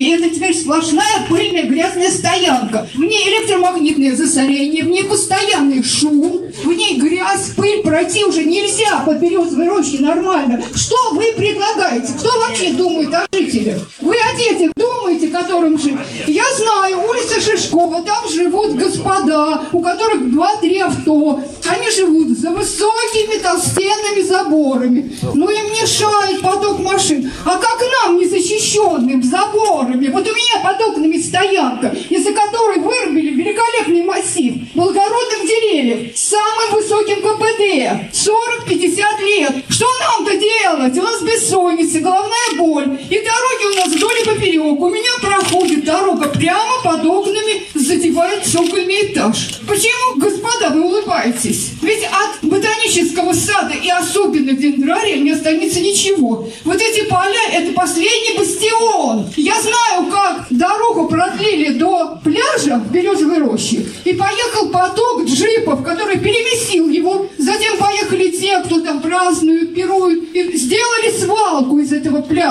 И 0.00 0.08
это 0.08 0.30
теперь 0.30 0.56
сплошная 0.56 1.26
пыльная 1.28 1.64
грязная 1.64 2.10
стоянка. 2.10 2.88
В 2.94 3.00
ней 3.00 3.22
электромагнитное 3.28 4.16
засорение, 4.16 4.82
в 4.82 4.88
ней 4.88 5.04
постоянный 5.04 5.82
шум, 5.82 6.40
в 6.64 6.72
ней 6.72 6.98
грязь, 6.98 7.50
пыль, 7.54 7.82
пройти 7.82 8.24
уже 8.24 8.44
нельзя 8.44 9.00
по 9.04 9.12
березовой 9.12 9.68
рощи 9.68 9.96
нормально. 9.96 10.64
Что 10.74 10.96
вы 11.12 11.34
предлагаете? 11.36 12.14
Кто 12.18 12.30
вообще 12.38 12.72
думает 12.72 13.12
о 13.12 13.26
жителях? 13.30 13.90
Вы 14.00 14.16
о 14.16 14.38
детях 14.38 14.72
думаете, 14.74 15.28
которым 15.28 15.78
жить? 15.78 15.98
Я 16.26 16.44
знаю, 16.56 17.06
улица 17.06 17.38
Шишкова, 17.38 18.00
там 18.00 18.26
живут 18.26 18.76
господа, 18.76 19.64
у 19.70 19.82
которых 19.82 20.32
два-три 20.32 20.78
авто. 20.78 21.40
Они 21.68 21.90
живут 21.90 22.38
за 22.38 22.48
высокими 22.48 23.38
толстенными 23.38 24.22
заборами. 24.22 25.14
Но 25.34 25.50
им 25.50 25.64
мешает 25.72 26.40
поток 26.40 26.78
машин. 26.78 27.30
А 27.44 27.58
как 27.58 27.82
нам, 28.02 28.18
незащищенным 28.18 29.22
забором? 29.22 29.89
Заборами. 29.90 30.08
Вот 30.08 30.26
у 30.26 30.34
меня 30.34 30.60
под 30.62 30.80
окнами 30.80 31.18
стоянка, 31.18 31.94
из-за 32.08 32.32
которой 32.32 32.78
вырубили 32.78 33.30
великолепный 33.30 34.02
массив 34.02 34.54
благородных 34.74 35.42
деревьев 35.42 36.16
с 36.16 36.30
самым 36.30 36.72
высоким 36.72 37.16
КПД. 37.16 38.12
40-50 38.12 39.24
лет. 39.24 39.52
Что 39.68 39.86
нам-то 39.98 40.36
делать? 40.36 40.98
У 40.98 41.02
нас 41.02 41.22
бессонница, 41.22 42.00
головная 42.00 42.56
боль. 42.56 42.98
И 43.08 43.18
дороги 43.18 43.72
у 43.72 43.76
нас 43.76 43.88
вдоль 43.88 44.20
и 44.20 44.24
поперек. 44.24 44.80
У 44.80 44.88
меня 44.88 45.10
проходит 45.20 45.84
дорога 45.84 46.28
прямо 46.28 46.82
под 46.82 47.04
окнами, 47.04 47.62
задевает 47.74 48.44
цокольный 48.44 49.12
этаж. 49.12 49.60
Почему, 49.66 50.16
господа, 50.16 50.70
вы 50.70 50.82
улыбаетесь? 50.84 51.70
Ведь 51.82 52.04
от 52.04 52.48
ботанического 52.48 53.32
сада 53.32 53.74
и 53.74 53.88
особенно 53.88 54.52
дендрария 54.52 55.16
не 55.16 55.30
останется 55.30 55.80
ничего. 55.80 56.48
Вот 56.64 56.80
эти 56.80 57.04
поля– 57.08 57.50
это 57.52 57.72
последний 57.72 58.38
бастион. 58.38 59.26
Я 59.36 59.54
знаю, 59.60 59.80
знаю, 59.80 60.10
как 60.10 60.46
дорогу 60.50 61.08
продлили 61.08 61.74
до 61.74 62.20
пляжа 62.22 62.78
в 62.78 62.90
Березовой 62.90 63.38
роще, 63.38 63.84
и 64.04 64.12
поехал 64.12 64.70
поток 64.70 65.24
джипов, 65.24 65.82
который 65.84 66.18
переместил 66.18 66.88
его. 66.88 67.26
Затем 67.38 67.76
поехали 67.78 68.28
те, 68.30 68.60
кто 68.64 68.80
там 68.80 69.00
празднуют, 69.00 69.74
пируют, 69.74 70.34
и 70.34 70.56
сделали 70.56 71.10
свалку 71.18 71.78
из 71.78 71.92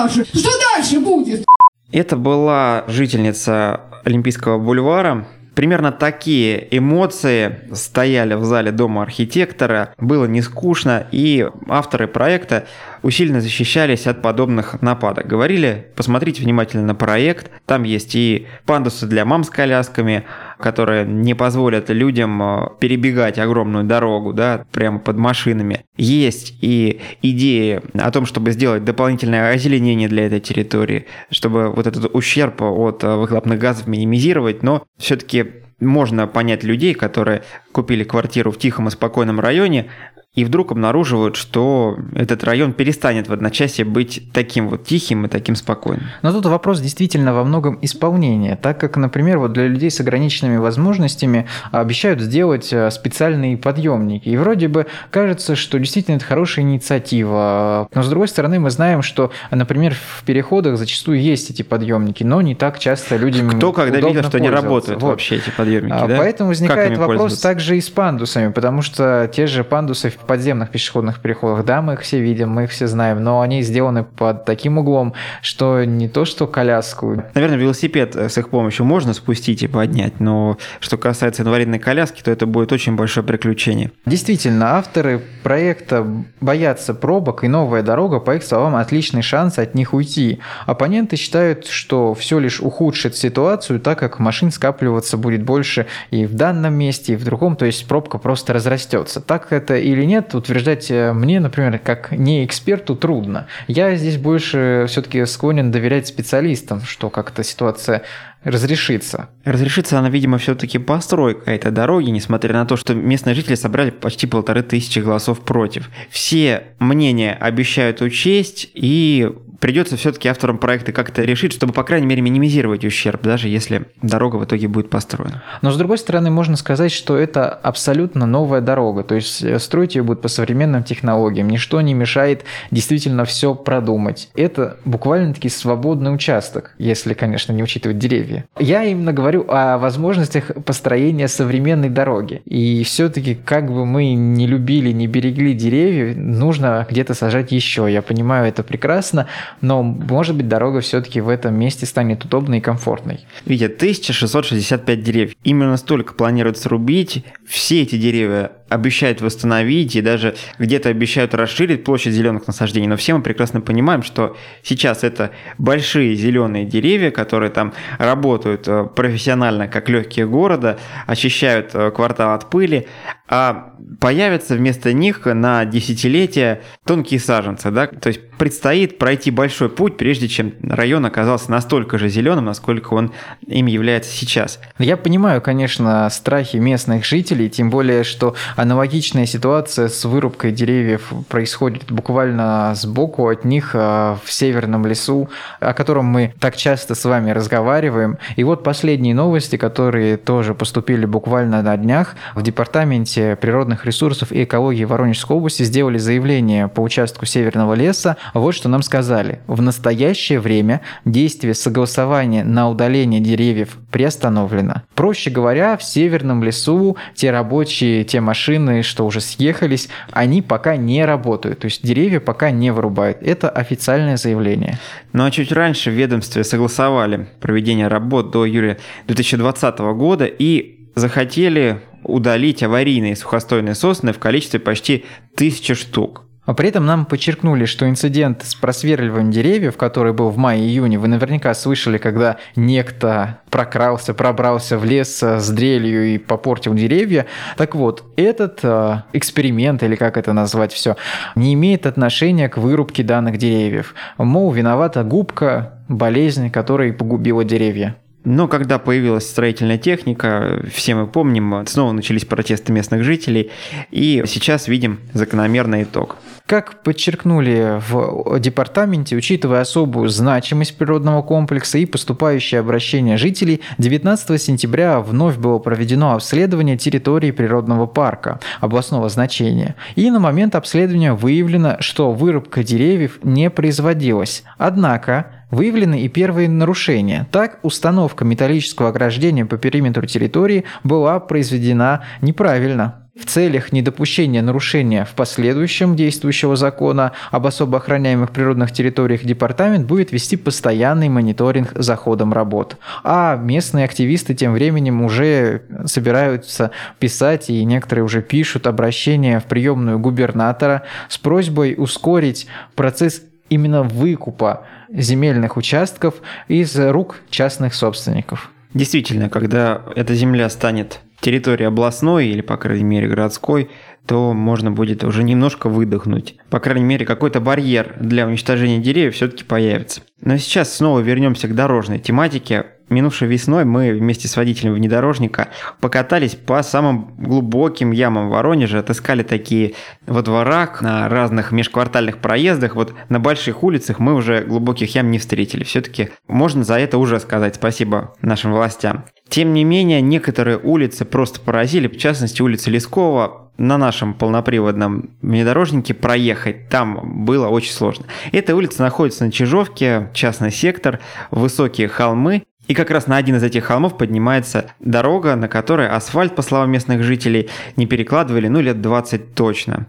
пляжа. 0.00 0.24
Что 0.24 0.50
дальше 0.74 1.00
будет? 1.00 1.44
Это 1.92 2.16
была 2.16 2.84
жительница 2.86 3.80
Олимпийского 4.04 4.58
бульвара, 4.58 5.26
Примерно 5.54 5.90
такие 5.92 6.68
эмоции 6.74 7.60
стояли 7.74 8.34
в 8.34 8.44
зале 8.44 8.70
Дома 8.70 9.02
архитектора. 9.02 9.92
Было 9.98 10.24
не 10.24 10.42
скучно, 10.42 11.06
и 11.10 11.46
авторы 11.68 12.06
проекта 12.06 12.66
усиленно 13.02 13.40
защищались 13.40 14.06
от 14.06 14.22
подобных 14.22 14.80
нападок. 14.80 15.26
Говорили, 15.26 15.88
посмотрите 15.96 16.42
внимательно 16.42 16.86
на 16.86 16.94
проект, 16.94 17.50
там 17.66 17.82
есть 17.82 18.14
и 18.14 18.46
пандусы 18.64 19.06
для 19.06 19.24
мам 19.24 19.44
с 19.44 19.50
колясками, 19.50 20.24
которые 20.60 21.04
не 21.06 21.34
позволят 21.34 21.90
людям 21.90 22.42
э, 22.42 22.68
перебегать 22.78 23.38
огромную 23.38 23.84
дорогу, 23.84 24.32
да, 24.32 24.64
прямо 24.72 24.98
под 24.98 25.16
машинами. 25.16 25.84
Есть 25.96 26.56
и 26.60 27.00
идеи 27.22 27.80
о 27.94 28.10
том, 28.10 28.26
чтобы 28.26 28.52
сделать 28.52 28.84
дополнительное 28.84 29.50
озеленение 29.50 30.08
для 30.08 30.26
этой 30.26 30.40
территории, 30.40 31.06
чтобы 31.30 31.70
вот 31.70 31.86
этот 31.86 32.14
ущерб 32.14 32.62
от 32.62 33.02
э, 33.04 33.16
выхлопных 33.16 33.58
газов 33.58 33.86
минимизировать, 33.86 34.62
но 34.62 34.84
все-таки 34.98 35.46
можно 35.80 36.26
понять 36.26 36.62
людей, 36.62 36.94
которые 36.94 37.42
купили 37.72 38.04
квартиру 38.04 38.52
в 38.52 38.58
тихом 38.58 38.88
и 38.88 38.90
спокойном 38.90 39.40
районе, 39.40 39.90
и 40.34 40.44
вдруг 40.44 40.70
обнаруживают, 40.70 41.34
что 41.34 41.98
этот 42.14 42.44
район 42.44 42.72
перестанет 42.72 43.28
в 43.28 43.32
одночасье 43.32 43.84
быть 43.84 44.30
таким 44.32 44.68
вот 44.68 44.84
тихим 44.84 45.26
и 45.26 45.28
таким 45.28 45.56
спокойным. 45.56 46.04
Но 46.22 46.30
тут 46.32 46.46
вопрос 46.46 46.80
действительно 46.80 47.34
во 47.34 47.42
многом 47.42 47.78
исполнения, 47.82 48.54
так 48.54 48.78
как, 48.78 48.96
например, 48.96 49.38
вот 49.38 49.52
для 49.52 49.66
людей 49.66 49.90
с 49.90 49.98
ограниченными 49.98 50.56
возможностями 50.56 51.48
обещают 51.72 52.20
сделать 52.20 52.72
э, 52.72 52.92
специальные 52.92 53.56
подъемники. 53.56 54.28
И 54.28 54.36
вроде 54.36 54.68
бы 54.68 54.86
кажется, 55.10 55.56
что 55.56 55.80
действительно 55.80 56.16
это 56.16 56.24
хорошая 56.24 56.64
инициатива. 56.64 57.88
Но 57.92 58.02
с 58.02 58.08
другой 58.08 58.28
стороны, 58.28 58.60
мы 58.60 58.70
знаем, 58.70 59.02
что, 59.02 59.32
например, 59.50 59.94
в 59.94 60.22
переходах 60.22 60.78
зачастую 60.78 61.20
есть 61.20 61.50
эти 61.50 61.62
подъемники, 61.62 62.22
но 62.22 62.40
не 62.40 62.54
так 62.54 62.78
часто 62.78 63.16
людям 63.16 63.50
Кто 63.50 63.72
когда 63.72 63.98
видел, 63.98 64.22
что 64.22 64.38
не 64.38 64.48
работают 64.48 65.02
вот. 65.02 65.10
вообще 65.10 65.36
эти 65.36 65.50
подъемники, 65.50 65.92
А, 65.92 66.06
да? 66.06 66.18
Поэтому 66.18 66.50
возникает 66.50 66.96
вопрос 66.96 67.40
также 67.40 67.76
и 67.76 67.80
с 67.80 67.90
пандусами, 67.90 68.52
потому 68.52 68.82
что 68.82 69.28
те 69.34 69.48
же 69.48 69.64
пандусы 69.64 70.10
в 70.10 70.19
подземных 70.26 70.70
пешеходных 70.70 71.20
переходах, 71.20 71.64
да, 71.64 71.82
мы 71.82 71.94
их 71.94 72.00
все 72.00 72.20
видим, 72.20 72.50
мы 72.50 72.64
их 72.64 72.70
все 72.70 72.86
знаем, 72.86 73.22
но 73.22 73.40
они 73.40 73.62
сделаны 73.62 74.04
под 74.04 74.44
таким 74.44 74.78
углом, 74.78 75.14
что 75.42 75.84
не 75.84 76.08
то 76.08 76.24
что 76.24 76.46
коляску. 76.46 77.22
Наверное, 77.34 77.58
велосипед 77.58 78.16
э, 78.16 78.28
с 78.28 78.38
их 78.38 78.50
помощью 78.50 78.84
можно 78.84 79.14
спустить 79.14 79.62
и 79.62 79.68
поднять, 79.68 80.20
но 80.20 80.58
что 80.80 80.96
касается 80.96 81.42
инвалидной 81.42 81.78
коляски, 81.78 82.22
то 82.22 82.30
это 82.30 82.46
будет 82.46 82.72
очень 82.72 82.96
большое 82.96 83.24
приключение. 83.24 83.92
Действительно, 84.06 84.76
авторы 84.76 85.22
проекта 85.42 86.06
боятся 86.40 86.94
пробок, 86.94 87.44
и 87.44 87.48
новая 87.48 87.82
дорога, 87.82 88.20
по 88.20 88.36
их 88.36 88.42
словам, 88.42 88.76
отличный 88.76 89.22
шанс 89.22 89.58
от 89.58 89.74
них 89.74 89.92
уйти. 89.92 90.40
Оппоненты 90.66 91.16
считают, 91.16 91.66
что 91.66 92.14
все 92.14 92.38
лишь 92.38 92.60
ухудшит 92.60 93.16
ситуацию, 93.16 93.80
так 93.80 93.98
как 93.98 94.18
машин 94.18 94.50
скапливаться 94.50 95.16
будет 95.16 95.42
больше 95.42 95.86
и 96.10 96.26
в 96.26 96.34
данном 96.34 96.74
месте, 96.74 97.14
и 97.14 97.16
в 97.16 97.24
другом, 97.24 97.56
то 97.56 97.66
есть 97.66 97.86
пробка 97.86 98.18
просто 98.18 98.52
разрастется. 98.52 99.20
Так 99.20 99.52
это 99.52 99.76
или 99.76 100.04
нет, 100.10 100.34
утверждать 100.34 100.90
э, 100.90 101.12
мне, 101.12 101.38
например, 101.38 101.78
как 101.78 102.10
не 102.10 102.44
эксперту 102.44 102.96
трудно. 102.96 103.46
Я 103.68 103.94
здесь 103.94 104.18
больше 104.18 104.86
все-таки 104.88 105.24
склонен 105.24 105.70
доверять 105.70 106.08
специалистам, 106.08 106.82
что 106.82 107.10
как-то 107.10 107.44
ситуация 107.44 108.02
разрешится. 108.42 109.28
Разрешится 109.44 110.00
она, 110.00 110.10
видимо, 110.10 110.38
все-таки 110.38 110.78
постройка 110.78 111.48
этой 111.52 111.70
дороги, 111.70 112.10
несмотря 112.10 112.54
на 112.54 112.66
то, 112.66 112.76
что 112.76 112.92
местные 112.92 113.36
жители 113.36 113.54
собрали 113.54 113.90
почти 113.90 114.26
полторы 114.26 114.62
тысячи 114.62 114.98
голосов 114.98 115.40
против. 115.42 115.88
Все 116.10 116.64
мнения 116.80 117.32
обещают 117.40 118.00
учесть, 118.00 118.68
и 118.74 119.30
придется 119.60 119.96
все-таки 119.96 120.28
авторам 120.28 120.58
проекта 120.58 120.92
как-то 120.92 121.22
решить, 121.22 121.52
чтобы, 121.52 121.72
по 121.72 121.84
крайней 121.84 122.06
мере, 122.06 122.22
минимизировать 122.22 122.84
ущерб, 122.84 123.22
даже 123.22 123.48
если 123.48 123.84
дорога 124.02 124.36
в 124.36 124.44
итоге 124.44 124.66
будет 124.68 124.90
построена. 124.90 125.42
Но 125.62 125.70
с 125.70 125.76
другой 125.76 125.98
стороны, 125.98 126.30
можно 126.30 126.56
сказать, 126.56 126.90
что 126.90 127.16
это 127.16 127.48
абсолютно 127.48 128.26
новая 128.26 128.60
дорога. 128.60 129.04
То 129.04 129.14
есть 129.14 129.42
э, 129.42 129.58
строить 129.58 129.94
ее 129.94 130.02
будет 130.02 130.22
по 130.22 130.28
современным 130.28 130.82
технологиям. 130.82 131.48
Ничто 131.48 131.80
не 131.80 131.94
мешает 131.94 132.44
действительно 132.70 133.24
все 133.24 133.54
продумать. 133.54 134.30
Это 134.34 134.78
буквально-таки 134.84 135.48
свободный 135.48 136.12
участок, 136.12 136.74
если, 136.78 137.14
конечно, 137.14 137.52
не 137.52 137.62
учитывать 137.62 137.98
деревья. 137.98 138.46
Я 138.58 138.84
именно 138.84 139.12
говорю 139.12 139.44
о 139.48 139.78
возможностях 139.78 140.50
построения 140.64 141.28
современной 141.28 141.90
дороги. 141.90 142.42
И 142.46 142.82
все-таки, 142.84 143.34
как 143.34 143.70
бы 143.70 143.84
мы 143.84 144.14
не 144.14 144.46
любили, 144.46 144.90
не 144.90 145.06
берегли 145.06 145.52
деревья, 145.52 146.14
нужно 146.14 146.86
где-то 146.88 147.14
сажать 147.14 147.52
еще. 147.52 147.86
Я 147.90 148.00
понимаю 148.00 148.48
это 148.48 148.62
прекрасно, 148.62 149.26
но, 149.60 149.82
может 149.82 150.36
быть, 150.36 150.48
дорога 150.48 150.80
все-таки 150.80 151.20
в 151.20 151.28
этом 151.28 151.54
месте 151.54 151.86
станет 151.86 152.24
удобной 152.24 152.58
и 152.58 152.60
комфортной. 152.60 153.20
Видите, 153.44 153.72
1665 153.72 155.02
деревьев. 155.02 155.34
Именно 155.44 155.76
столько 155.76 156.14
планируют 156.14 156.58
срубить. 156.58 157.24
Все 157.46 157.82
эти 157.82 157.96
деревья 157.96 158.52
обещают 158.70 159.20
восстановить 159.20 159.96
и 159.96 160.00
даже 160.00 160.36
где-то 160.58 160.88
обещают 160.88 161.34
расширить 161.34 161.84
площадь 161.84 162.14
зеленых 162.14 162.46
насаждений. 162.46 162.86
Но 162.86 162.96
все 162.96 163.14
мы 163.14 163.22
прекрасно 163.22 163.60
понимаем, 163.60 164.02
что 164.02 164.36
сейчас 164.62 165.02
это 165.04 165.32
большие 165.58 166.14
зеленые 166.14 166.64
деревья, 166.64 167.10
которые 167.10 167.50
там 167.50 167.74
работают 167.98 168.68
э, 168.68 168.84
профессионально 168.84 169.66
как 169.66 169.88
легкие 169.88 170.26
города, 170.26 170.78
очищают 171.06 171.74
э, 171.74 171.90
квартал 171.90 172.34
от 172.34 172.48
пыли, 172.48 172.86
а 173.28 173.74
появятся 174.00 174.54
вместо 174.54 174.92
них 174.92 175.26
на 175.26 175.64
десятилетия 175.64 176.62
тонкие 176.86 177.18
саженцы. 177.18 177.70
Да? 177.70 177.88
То 177.88 178.08
есть 178.08 178.20
предстоит 178.40 178.96
пройти 178.96 179.30
большой 179.30 179.68
путь, 179.68 179.98
прежде 179.98 180.26
чем 180.26 180.54
район 180.62 181.04
оказался 181.04 181.50
настолько 181.50 181.98
же 181.98 182.08
зеленым, 182.08 182.46
насколько 182.46 182.94
он 182.94 183.12
им 183.46 183.66
является 183.66 184.10
сейчас. 184.10 184.58
Я 184.78 184.96
понимаю, 184.96 185.42
конечно, 185.42 186.08
страхи 186.08 186.56
местных 186.56 187.04
жителей, 187.04 187.50
тем 187.50 187.68
более, 187.68 188.02
что 188.02 188.34
аналогичная 188.56 189.26
ситуация 189.26 189.88
с 189.88 190.06
вырубкой 190.06 190.52
деревьев 190.52 191.12
происходит 191.28 191.92
буквально 191.92 192.72
сбоку 192.74 193.28
от 193.28 193.44
них 193.44 193.72
а, 193.74 194.16
в 194.24 194.32
северном 194.32 194.86
лесу, 194.86 195.28
о 195.60 195.74
котором 195.74 196.06
мы 196.06 196.32
так 196.40 196.56
часто 196.56 196.94
с 196.94 197.04
вами 197.04 197.32
разговариваем. 197.32 198.16
И 198.36 198.44
вот 198.44 198.64
последние 198.64 199.14
новости, 199.14 199.56
которые 199.56 200.16
тоже 200.16 200.54
поступили 200.54 201.04
буквально 201.04 201.60
на 201.60 201.76
днях. 201.76 202.14
В 202.34 202.40
департаменте 202.40 203.36
природных 203.36 203.84
ресурсов 203.84 204.32
и 204.32 204.44
экологии 204.44 204.84
Воронежской 204.84 205.36
области 205.36 205.62
сделали 205.62 205.98
заявление 205.98 206.68
по 206.68 206.80
участку 206.80 207.26
северного 207.26 207.74
леса. 207.74 208.16
Вот 208.34 208.52
что 208.52 208.68
нам 208.68 208.82
сказали. 208.82 209.40
В 209.46 209.62
настоящее 209.62 210.40
время 210.40 210.80
действие 211.04 211.54
согласования 211.54 212.44
на 212.44 212.68
удаление 212.68 213.20
деревьев 213.20 213.76
приостановлено. 213.90 214.82
Проще 214.94 215.30
говоря, 215.30 215.76
в 215.76 215.82
северном 215.82 216.42
лесу 216.42 216.96
те 217.14 217.30
рабочие, 217.30 218.04
те 218.04 218.20
машины, 218.20 218.82
что 218.82 219.06
уже 219.06 219.20
съехались, 219.20 219.88
они 220.12 220.42
пока 220.42 220.76
не 220.76 221.04
работают. 221.04 221.60
То 221.60 221.66
есть 221.66 221.86
деревья 221.86 222.20
пока 222.20 222.50
не 222.50 222.70
вырубают. 222.70 223.18
Это 223.22 223.48
официальное 223.48 224.16
заявление. 224.16 224.78
Ну 225.12 225.24
а 225.24 225.30
чуть 225.30 225.52
раньше 225.52 225.90
в 225.90 225.94
ведомстве 225.94 226.44
согласовали 226.44 227.28
проведение 227.40 227.88
работ 227.88 228.30
до 228.30 228.46
июля 228.46 228.78
2020 229.06 229.78
года 229.78 230.24
и 230.26 230.80
захотели 230.94 231.80
удалить 232.02 232.62
аварийные 232.62 233.16
сухостойные 233.16 233.74
сосны 233.74 234.12
в 234.12 234.18
количестве 234.18 234.60
почти 234.60 235.04
тысячи 235.36 235.74
штук. 235.74 236.24
А 236.50 236.52
при 236.52 236.68
этом 236.68 236.84
нам 236.84 237.06
подчеркнули, 237.06 237.64
что 237.64 237.88
инцидент 237.88 238.42
с 238.42 238.56
просверливанием 238.56 239.30
деревьев, 239.30 239.76
который 239.76 240.12
был 240.12 240.30
в 240.30 240.36
мае-июне, 240.36 240.98
вы 240.98 241.06
наверняка 241.06 241.54
слышали, 241.54 241.96
когда 241.96 242.38
некто 242.56 243.38
прокрался, 243.50 244.14
пробрался 244.14 244.76
в 244.76 244.84
лес 244.84 245.22
с 245.22 245.48
дрелью 245.48 246.06
и 246.06 246.18
попортил 246.18 246.74
деревья. 246.74 247.26
Так 247.56 247.76
вот, 247.76 248.02
этот 248.16 248.58
э, 248.64 249.02
эксперимент, 249.12 249.84
или 249.84 249.94
как 249.94 250.16
это 250.16 250.32
назвать 250.32 250.72
все, 250.72 250.96
не 251.36 251.54
имеет 251.54 251.86
отношения 251.86 252.48
к 252.48 252.56
вырубке 252.56 253.04
данных 253.04 253.36
деревьев. 253.38 253.94
Мол, 254.18 254.50
виновата 254.50 255.04
губка, 255.04 255.74
болезнь, 255.86 256.50
которая 256.50 256.92
погубила 256.92 257.44
деревья. 257.44 257.94
Но 258.24 258.48
когда 258.48 258.78
появилась 258.78 259.28
строительная 259.28 259.78
техника, 259.78 260.62
все 260.72 260.94
мы 260.94 261.06
помним, 261.06 261.64
снова 261.66 261.92
начались 261.92 262.24
протесты 262.24 262.72
местных 262.72 263.02
жителей, 263.02 263.50
и 263.90 264.22
сейчас 264.26 264.68
видим 264.68 265.00
закономерный 265.14 265.84
итог. 265.84 266.16
Как 266.44 266.82
подчеркнули 266.82 267.80
в 267.88 268.40
департаменте, 268.40 269.16
учитывая 269.16 269.60
особую 269.60 270.08
значимость 270.08 270.76
природного 270.76 271.22
комплекса 271.22 271.78
и 271.78 271.86
поступающее 271.86 272.58
обращение 272.58 273.16
жителей, 273.16 273.60
19 273.78 274.42
сентября 274.42 274.98
вновь 274.98 275.36
было 275.36 275.58
проведено 275.58 276.12
обследование 276.12 276.76
территории 276.76 277.30
природного 277.30 277.86
парка 277.86 278.40
областного 278.60 279.08
значения. 279.08 279.76
И 279.94 280.10
на 280.10 280.18
момент 280.18 280.56
обследования 280.56 281.14
выявлено, 281.14 281.76
что 281.78 282.12
вырубка 282.12 282.64
деревьев 282.64 283.20
не 283.22 283.48
производилась. 283.48 284.42
Однако 284.58 285.39
Выявлены 285.50 286.02
и 286.02 286.08
первые 286.08 286.48
нарушения. 286.48 287.26
Так, 287.32 287.58
установка 287.62 288.24
металлического 288.24 288.90
ограждения 288.90 289.44
по 289.44 289.56
периметру 289.56 290.06
территории 290.06 290.64
была 290.84 291.18
произведена 291.20 292.04
неправильно. 292.20 293.00
В 293.20 293.26
целях 293.26 293.72
недопущения 293.72 294.40
нарушения 294.40 295.04
в 295.04 295.14
последующем 295.14 295.94
действующего 295.94 296.56
закона 296.56 297.12
об 297.30 297.46
особо 297.46 297.78
охраняемых 297.78 298.30
природных 298.30 298.72
территориях 298.72 299.24
департамент 299.24 299.86
будет 299.86 300.12
вести 300.12 300.36
постоянный 300.36 301.08
мониторинг 301.08 301.72
за 301.74 301.96
ходом 301.96 302.32
работ. 302.32 302.76
А 303.04 303.36
местные 303.36 303.84
активисты 303.84 304.34
тем 304.34 304.54
временем 304.54 305.02
уже 305.02 305.62
собираются 305.84 306.70
писать, 306.98 307.50
и 307.50 307.62
некоторые 307.64 308.04
уже 308.04 308.22
пишут 308.22 308.66
обращение 308.66 309.40
в 309.40 309.44
приемную 309.44 309.98
губернатора 309.98 310.84
с 311.08 311.18
просьбой 311.18 311.74
ускорить 311.76 312.46
процесс 312.74 313.22
именно 313.50 313.82
выкупа 313.82 314.64
земельных 314.92 315.56
участков 315.56 316.16
из 316.48 316.76
рук 316.78 317.20
частных 317.30 317.74
собственников. 317.74 318.50
Действительно, 318.74 319.28
когда 319.28 319.82
эта 319.96 320.14
земля 320.14 320.48
станет 320.48 321.00
территорией 321.20 321.68
областной 321.68 322.28
или, 322.28 322.40
по 322.40 322.56
крайней 322.56 322.84
мере, 322.84 323.08
городской, 323.08 323.70
то 324.06 324.32
можно 324.32 324.70
будет 324.70 325.04
уже 325.04 325.22
немножко 325.22 325.68
выдохнуть. 325.68 326.36
По 326.48 326.60
крайней 326.60 326.84
мере, 326.84 327.04
какой-то 327.04 327.40
барьер 327.40 327.96
для 328.00 328.26
уничтожения 328.26 328.78
деревьев 328.78 329.14
все-таки 329.14 329.44
появится. 329.44 330.02
Но 330.20 330.36
сейчас 330.38 330.74
снова 330.74 331.00
вернемся 331.00 331.48
к 331.48 331.54
дорожной 331.54 331.98
тематике. 331.98 332.66
Минувшей 332.90 333.28
весной 333.28 333.64
мы 333.64 333.92
вместе 333.92 334.26
с 334.26 334.36
водителем 334.36 334.74
внедорожника 334.74 335.48
покатались 335.80 336.34
по 336.34 336.60
самым 336.64 337.14
глубоким 337.18 337.92
ямам 337.92 338.30
Воронежа, 338.30 338.80
отыскали 338.80 339.22
такие 339.22 339.74
во 340.06 340.22
дворах, 340.22 340.82
на 340.82 341.08
разных 341.08 341.52
межквартальных 341.52 342.18
проездах. 342.18 342.74
Вот 342.74 342.92
на 343.08 343.20
больших 343.20 343.62
улицах 343.62 344.00
мы 344.00 344.14
уже 344.14 344.42
глубоких 344.42 344.92
ям 344.96 345.12
не 345.12 345.18
встретили. 345.18 345.62
Все-таки 345.62 346.10
можно 346.26 346.64
за 346.64 346.80
это 346.80 346.98
уже 346.98 347.20
сказать 347.20 347.54
спасибо 347.54 348.14
нашим 348.22 348.52
властям. 348.52 349.04
Тем 349.28 349.54
не 349.54 349.62
менее, 349.62 350.00
некоторые 350.00 350.58
улицы 350.58 351.04
просто 351.04 351.40
поразили, 351.40 351.86
в 351.86 351.96
частности, 351.96 352.42
улица 352.42 352.70
Лескова, 352.70 353.50
на 353.60 353.76
нашем 353.76 354.14
полноприводном 354.14 355.10
внедорожнике 355.20 355.92
проехать 355.92 356.70
там 356.70 357.24
было 357.26 357.48
очень 357.48 357.72
сложно. 357.72 358.06
Эта 358.32 358.56
улица 358.56 358.82
находится 358.82 359.26
на 359.26 359.30
Чижовке, 359.30 360.08
частный 360.14 360.50
сектор, 360.50 360.98
высокие 361.30 361.86
холмы, 361.86 362.42
и 362.70 362.74
как 362.74 362.92
раз 362.92 363.08
на 363.08 363.16
один 363.16 363.34
из 363.34 363.42
этих 363.42 363.64
холмов 363.64 363.98
поднимается 363.98 364.70
дорога, 364.78 365.34
на 365.34 365.48
которой 365.48 365.88
асфальт, 365.88 366.36
по 366.36 366.42
словам 366.42 366.70
местных 366.70 367.02
жителей, 367.02 367.48
не 367.74 367.86
перекладывали, 367.86 368.46
ну, 368.46 368.60
лет 368.60 368.80
20 368.80 369.34
точно. 369.34 369.88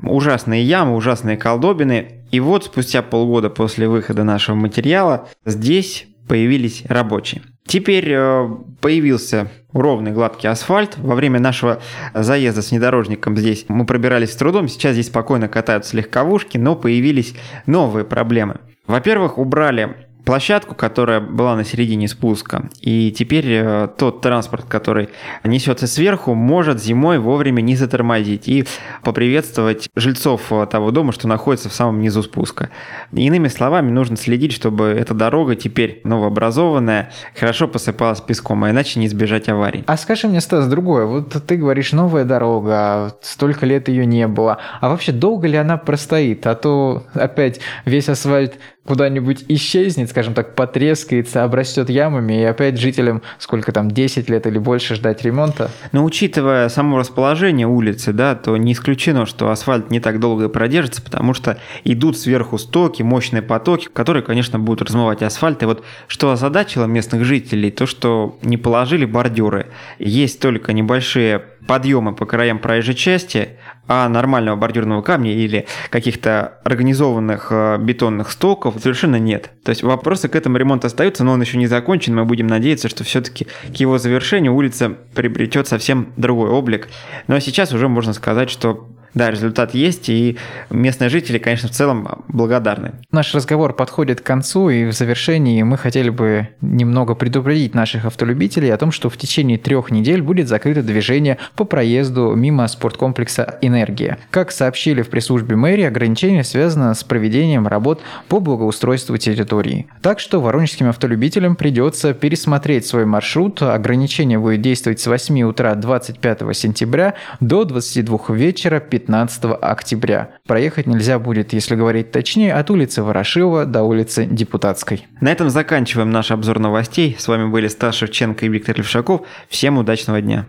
Ужасные 0.00 0.62
ямы, 0.62 0.94
ужасные 0.94 1.36
колдобины. 1.36 2.22
И 2.30 2.38
вот 2.38 2.66
спустя 2.66 3.02
полгода 3.02 3.50
после 3.50 3.88
выхода 3.88 4.22
нашего 4.22 4.54
материала 4.54 5.28
здесь 5.44 6.06
появились 6.28 6.84
рабочие. 6.88 7.42
Теперь 7.66 8.12
э, 8.12 8.48
появился 8.80 9.50
ровный 9.72 10.12
гладкий 10.12 10.48
асфальт. 10.48 10.98
Во 10.98 11.16
время 11.16 11.40
нашего 11.40 11.82
заезда 12.14 12.62
с 12.62 12.70
внедорожником 12.70 13.36
здесь 13.36 13.64
мы 13.66 13.86
пробирались 13.86 14.34
с 14.34 14.36
трудом. 14.36 14.68
Сейчас 14.68 14.92
здесь 14.92 15.08
спокойно 15.08 15.48
катаются 15.48 15.96
легковушки, 15.96 16.58
но 16.58 16.76
появились 16.76 17.34
новые 17.66 18.04
проблемы. 18.04 18.60
Во-первых, 18.86 19.36
убрали 19.36 20.06
площадку, 20.24 20.74
которая 20.74 21.20
была 21.20 21.56
на 21.56 21.64
середине 21.64 22.08
спуска. 22.08 22.68
И 22.80 23.10
теперь 23.12 23.46
э, 23.48 23.88
тот 23.96 24.20
транспорт, 24.20 24.66
который 24.66 25.08
несется 25.44 25.86
сверху, 25.86 26.34
может 26.34 26.82
зимой 26.82 27.18
вовремя 27.18 27.60
не 27.60 27.76
затормозить 27.76 28.48
и 28.48 28.64
поприветствовать 29.02 29.88
жильцов 29.96 30.52
э, 30.52 30.66
того 30.70 30.90
дома, 30.90 31.12
что 31.12 31.28
находится 31.28 31.68
в 31.68 31.72
самом 31.72 32.00
низу 32.00 32.22
спуска. 32.22 32.70
Иными 33.12 33.48
словами, 33.48 33.90
нужно 33.90 34.16
следить, 34.16 34.52
чтобы 34.52 34.86
эта 34.86 35.14
дорога 35.14 35.56
теперь 35.56 36.00
новообразованная 36.04 37.12
хорошо 37.38 37.68
посыпалась 37.68 38.20
песком, 38.20 38.64
а 38.64 38.70
иначе 38.70 39.00
не 39.00 39.06
избежать 39.06 39.48
аварий. 39.48 39.84
А 39.86 39.96
скажи 39.96 40.28
мне, 40.28 40.40
Стас, 40.40 40.66
другое. 40.66 41.06
Вот 41.06 41.30
ты 41.46 41.56
говоришь, 41.56 41.92
новая 41.92 42.24
дорога, 42.24 43.16
столько 43.22 43.66
лет 43.66 43.88
ее 43.88 44.06
не 44.06 44.26
было. 44.26 44.58
А 44.80 44.88
вообще 44.88 45.12
долго 45.12 45.46
ли 45.46 45.56
она 45.56 45.76
простоит? 45.76 46.46
А 46.46 46.54
то 46.54 47.04
опять 47.14 47.60
весь 47.84 48.08
асфальт 48.08 48.58
куда-нибудь 48.90 49.44
исчезнет, 49.46 50.10
скажем 50.10 50.34
так, 50.34 50.56
потрескается, 50.56 51.44
обрастет 51.44 51.88
ямами, 51.88 52.40
и 52.40 52.42
опять 52.42 52.76
жителям 52.76 53.22
сколько 53.38 53.70
там, 53.70 53.88
10 53.88 54.28
лет 54.28 54.48
или 54.48 54.58
больше 54.58 54.96
ждать 54.96 55.22
ремонта? 55.22 55.70
Но 55.92 56.04
учитывая 56.04 56.68
само 56.68 56.98
расположение 56.98 57.68
улицы, 57.68 58.12
да, 58.12 58.34
то 58.34 58.56
не 58.56 58.72
исключено, 58.72 59.26
что 59.26 59.50
асфальт 59.50 59.92
не 59.92 60.00
так 60.00 60.18
долго 60.18 60.48
продержится, 60.48 61.02
потому 61.02 61.34
что 61.34 61.56
идут 61.84 62.18
сверху 62.18 62.58
стоки, 62.58 63.04
мощные 63.04 63.42
потоки, 63.42 63.86
которые, 63.92 64.24
конечно, 64.24 64.58
будут 64.58 64.88
размывать 64.88 65.22
асфальт. 65.22 65.62
И 65.62 65.66
вот 65.66 65.84
что 66.08 66.32
озадачило 66.32 66.86
местных 66.86 67.24
жителей, 67.24 67.70
то, 67.70 67.86
что 67.86 68.40
не 68.42 68.56
положили 68.56 69.04
бордюры. 69.04 69.66
Есть 70.00 70.40
только 70.40 70.72
небольшие 70.72 71.44
подъемы 71.68 72.12
по 72.12 72.26
краям 72.26 72.58
проезжей 72.58 72.96
части, 72.96 73.50
а 73.86 74.08
нормального 74.08 74.56
бордюрного 74.56 75.02
камня 75.02 75.32
или 75.32 75.66
каких-то 75.90 76.58
организованных 76.64 77.48
э, 77.50 77.78
бетонных 77.78 78.30
стоков 78.30 78.76
совершенно 78.80 79.16
нет. 79.16 79.50
То 79.64 79.70
есть 79.70 79.82
вопросы 79.82 80.28
к 80.28 80.36
этому 80.36 80.58
ремонту 80.58 80.86
остаются, 80.86 81.24
но 81.24 81.32
он 81.32 81.40
еще 81.40 81.58
не 81.58 81.66
закончен. 81.66 82.14
Мы 82.14 82.24
будем 82.24 82.46
надеяться, 82.46 82.88
что 82.88 83.02
все-таки 83.04 83.46
к 83.66 83.76
его 83.76 83.98
завершению 83.98 84.54
улица 84.54 84.96
приобретет 85.14 85.66
совсем 85.66 86.12
другой 86.16 86.50
облик. 86.50 86.88
Но 87.26 87.38
сейчас 87.40 87.72
уже 87.72 87.88
можно 87.88 88.12
сказать, 88.12 88.50
что 88.50 88.88
да, 89.14 89.30
результат 89.30 89.74
есть, 89.74 90.08
и 90.08 90.38
местные 90.70 91.10
жители, 91.10 91.38
конечно, 91.38 91.68
в 91.68 91.72
целом 91.72 92.22
благодарны. 92.28 92.92
Наш 93.10 93.34
разговор 93.34 93.72
подходит 93.72 94.20
к 94.20 94.24
концу, 94.24 94.70
и 94.70 94.84
в 94.86 94.92
завершении 94.92 95.62
мы 95.62 95.76
хотели 95.76 96.10
бы 96.10 96.48
немного 96.60 97.14
предупредить 97.14 97.74
наших 97.74 98.04
автолюбителей 98.04 98.72
о 98.72 98.76
том, 98.76 98.92
что 98.92 99.10
в 99.10 99.16
течение 99.16 99.58
трех 99.58 99.90
недель 99.90 100.22
будет 100.22 100.48
закрыто 100.48 100.82
движение 100.82 101.38
по 101.56 101.64
проезду 101.64 102.34
мимо 102.36 102.66
спорткомплекса 102.68 103.58
«Энергия». 103.60 104.18
Как 104.30 104.52
сообщили 104.52 105.02
в 105.02 105.10
пресс-службе 105.10 105.56
мэрии, 105.56 105.84
ограничение 105.84 106.44
связано 106.44 106.94
с 106.94 107.02
проведением 107.02 107.66
работ 107.66 108.00
по 108.28 108.40
благоустройству 108.40 109.16
территории. 109.16 109.86
Так 110.02 110.20
что 110.20 110.40
воронежским 110.40 110.88
автолюбителям 110.88 111.56
придется 111.56 112.14
пересмотреть 112.14 112.86
свой 112.86 113.06
маршрут. 113.06 113.60
Ограничение 113.62 114.38
будет 114.38 114.60
действовать 114.60 115.00
с 115.00 115.06
8 115.06 115.42
утра 115.42 115.74
25 115.74 116.56
сентября 116.56 117.14
до 117.40 117.64
22 117.64 118.18
вечера 118.30 118.80
15 118.80 118.99
15 119.06 119.44
октября. 119.60 120.30
Проехать 120.46 120.86
нельзя 120.86 121.18
будет, 121.18 121.52
если 121.52 121.74
говорить 121.74 122.12
точнее, 122.12 122.54
от 122.54 122.70
улицы 122.70 123.02
Ворошилова 123.02 123.64
до 123.64 123.82
улицы 123.82 124.26
Депутатской. 124.26 125.06
На 125.20 125.32
этом 125.32 125.50
заканчиваем 125.50 126.10
наш 126.10 126.30
обзор 126.30 126.58
новостей. 126.58 127.16
С 127.18 127.28
вами 127.28 127.48
были 127.48 127.68
Стас 127.68 127.96
Шевченко 127.96 128.46
и 128.46 128.48
Виктор 128.48 128.76
Левшаков. 128.76 129.22
Всем 129.48 129.78
удачного 129.78 130.20
дня. 130.20 130.46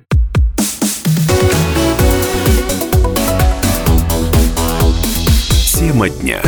Тема 5.77 6.09
дня. 6.09 6.41